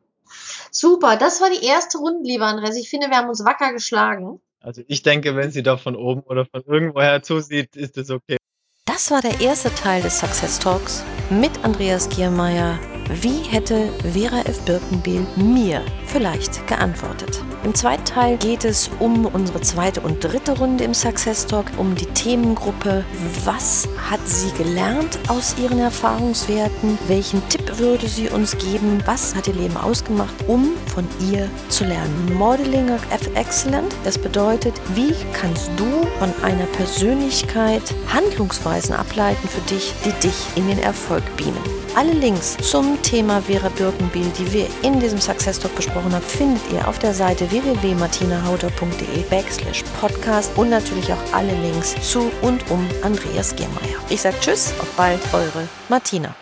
Super, 0.70 1.16
das 1.16 1.40
war 1.40 1.48
die 1.50 1.64
erste 1.64 1.98
Runde, 1.98 2.28
lieber 2.28 2.46
Andres. 2.46 2.76
Ich 2.76 2.90
finde, 2.90 3.08
wir 3.08 3.16
haben 3.16 3.28
uns 3.28 3.44
wacker 3.44 3.72
geschlagen. 3.72 4.40
Also 4.60 4.82
ich 4.86 5.02
denke, 5.02 5.36
wenn 5.36 5.50
sie 5.50 5.62
da 5.62 5.76
von 5.76 5.96
oben 5.96 6.20
oder 6.22 6.44
von 6.44 6.62
irgendwoher 6.66 7.22
zusieht, 7.22 7.76
ist 7.76 7.96
es 7.96 8.10
okay. 8.10 8.36
Das 8.84 9.10
war 9.10 9.22
der 9.22 9.40
erste 9.40 9.74
Teil 9.74 10.02
des 10.02 10.18
Success 10.18 10.58
Talks 10.58 11.04
mit 11.30 11.64
Andreas 11.64 12.08
Giermeier 12.08 12.78
wie 13.10 13.42
hätte 13.42 13.90
Vera 14.12 14.42
F. 14.42 14.60
Birkenbiel 14.66 15.26
mir 15.36 15.82
vielleicht 16.06 16.66
geantwortet? 16.66 17.42
Im 17.64 17.74
zweiten 17.74 18.04
Teil 18.04 18.36
geht 18.36 18.64
es 18.64 18.88
um 19.00 19.26
unsere 19.26 19.60
zweite 19.60 20.00
und 20.00 20.22
dritte 20.22 20.56
Runde 20.58 20.84
im 20.84 20.94
Success 20.94 21.44
Talk, 21.44 21.66
um 21.76 21.94
die 21.96 22.06
Themengruppe 22.06 23.04
Was 23.44 23.88
hat 24.10 24.20
sie 24.24 24.52
gelernt 24.52 25.18
aus 25.28 25.56
ihren 25.60 25.80
Erfahrungswerten? 25.80 26.98
Welchen 27.08 27.46
Tipp 27.48 27.78
würde 27.78 28.06
sie 28.06 28.28
uns 28.28 28.56
geben? 28.58 29.02
Was 29.06 29.34
hat 29.34 29.48
ihr 29.48 29.54
Leben 29.54 29.76
ausgemacht, 29.76 30.34
um 30.46 30.70
von 30.86 31.06
ihr 31.30 31.50
zu 31.68 31.84
lernen? 31.84 32.32
Modeling 32.34 32.90
of 32.90 33.02
Excellent, 33.34 33.94
das 34.04 34.18
bedeutet, 34.18 34.74
wie 34.94 35.14
kannst 35.32 35.70
du 35.76 36.06
von 36.18 36.32
einer 36.42 36.66
Persönlichkeit 36.76 37.82
Handlungsweisen 38.12 38.94
ableiten 38.94 39.48
für 39.48 39.60
dich, 39.62 39.92
die 40.04 40.12
dich 40.20 40.46
in 40.54 40.68
den 40.68 40.78
Erfolg 40.78 41.24
beamen? 41.36 41.58
Alle 41.94 42.12
Links 42.12 42.56
zum 42.60 43.00
Thema 43.02 43.42
Vera 43.42 43.68
Birkenbiel, 43.70 44.30
die 44.38 44.52
wir 44.52 44.66
in 44.82 45.00
diesem 45.00 45.20
Success 45.20 45.58
Talk 45.58 45.74
besprochen 45.74 46.12
haben, 46.12 46.24
findet 46.24 46.62
ihr 46.72 46.86
auf 46.86 46.98
der 46.98 47.14
Seite 47.14 47.50
www.martinahauter.de 47.50 49.22
backslash 49.28 49.82
podcast 50.00 50.56
und 50.56 50.70
natürlich 50.70 51.12
auch 51.12 51.32
alle 51.32 51.54
Links 51.60 51.94
zu 52.00 52.30
und 52.42 52.70
um 52.70 52.86
Andreas 53.02 53.54
Giermeier. 53.56 53.98
Ich 54.08 54.22
sage 54.22 54.36
Tschüss, 54.40 54.72
auf 54.80 54.90
bald, 54.96 55.20
eure 55.32 55.68
Martina. 55.88 56.34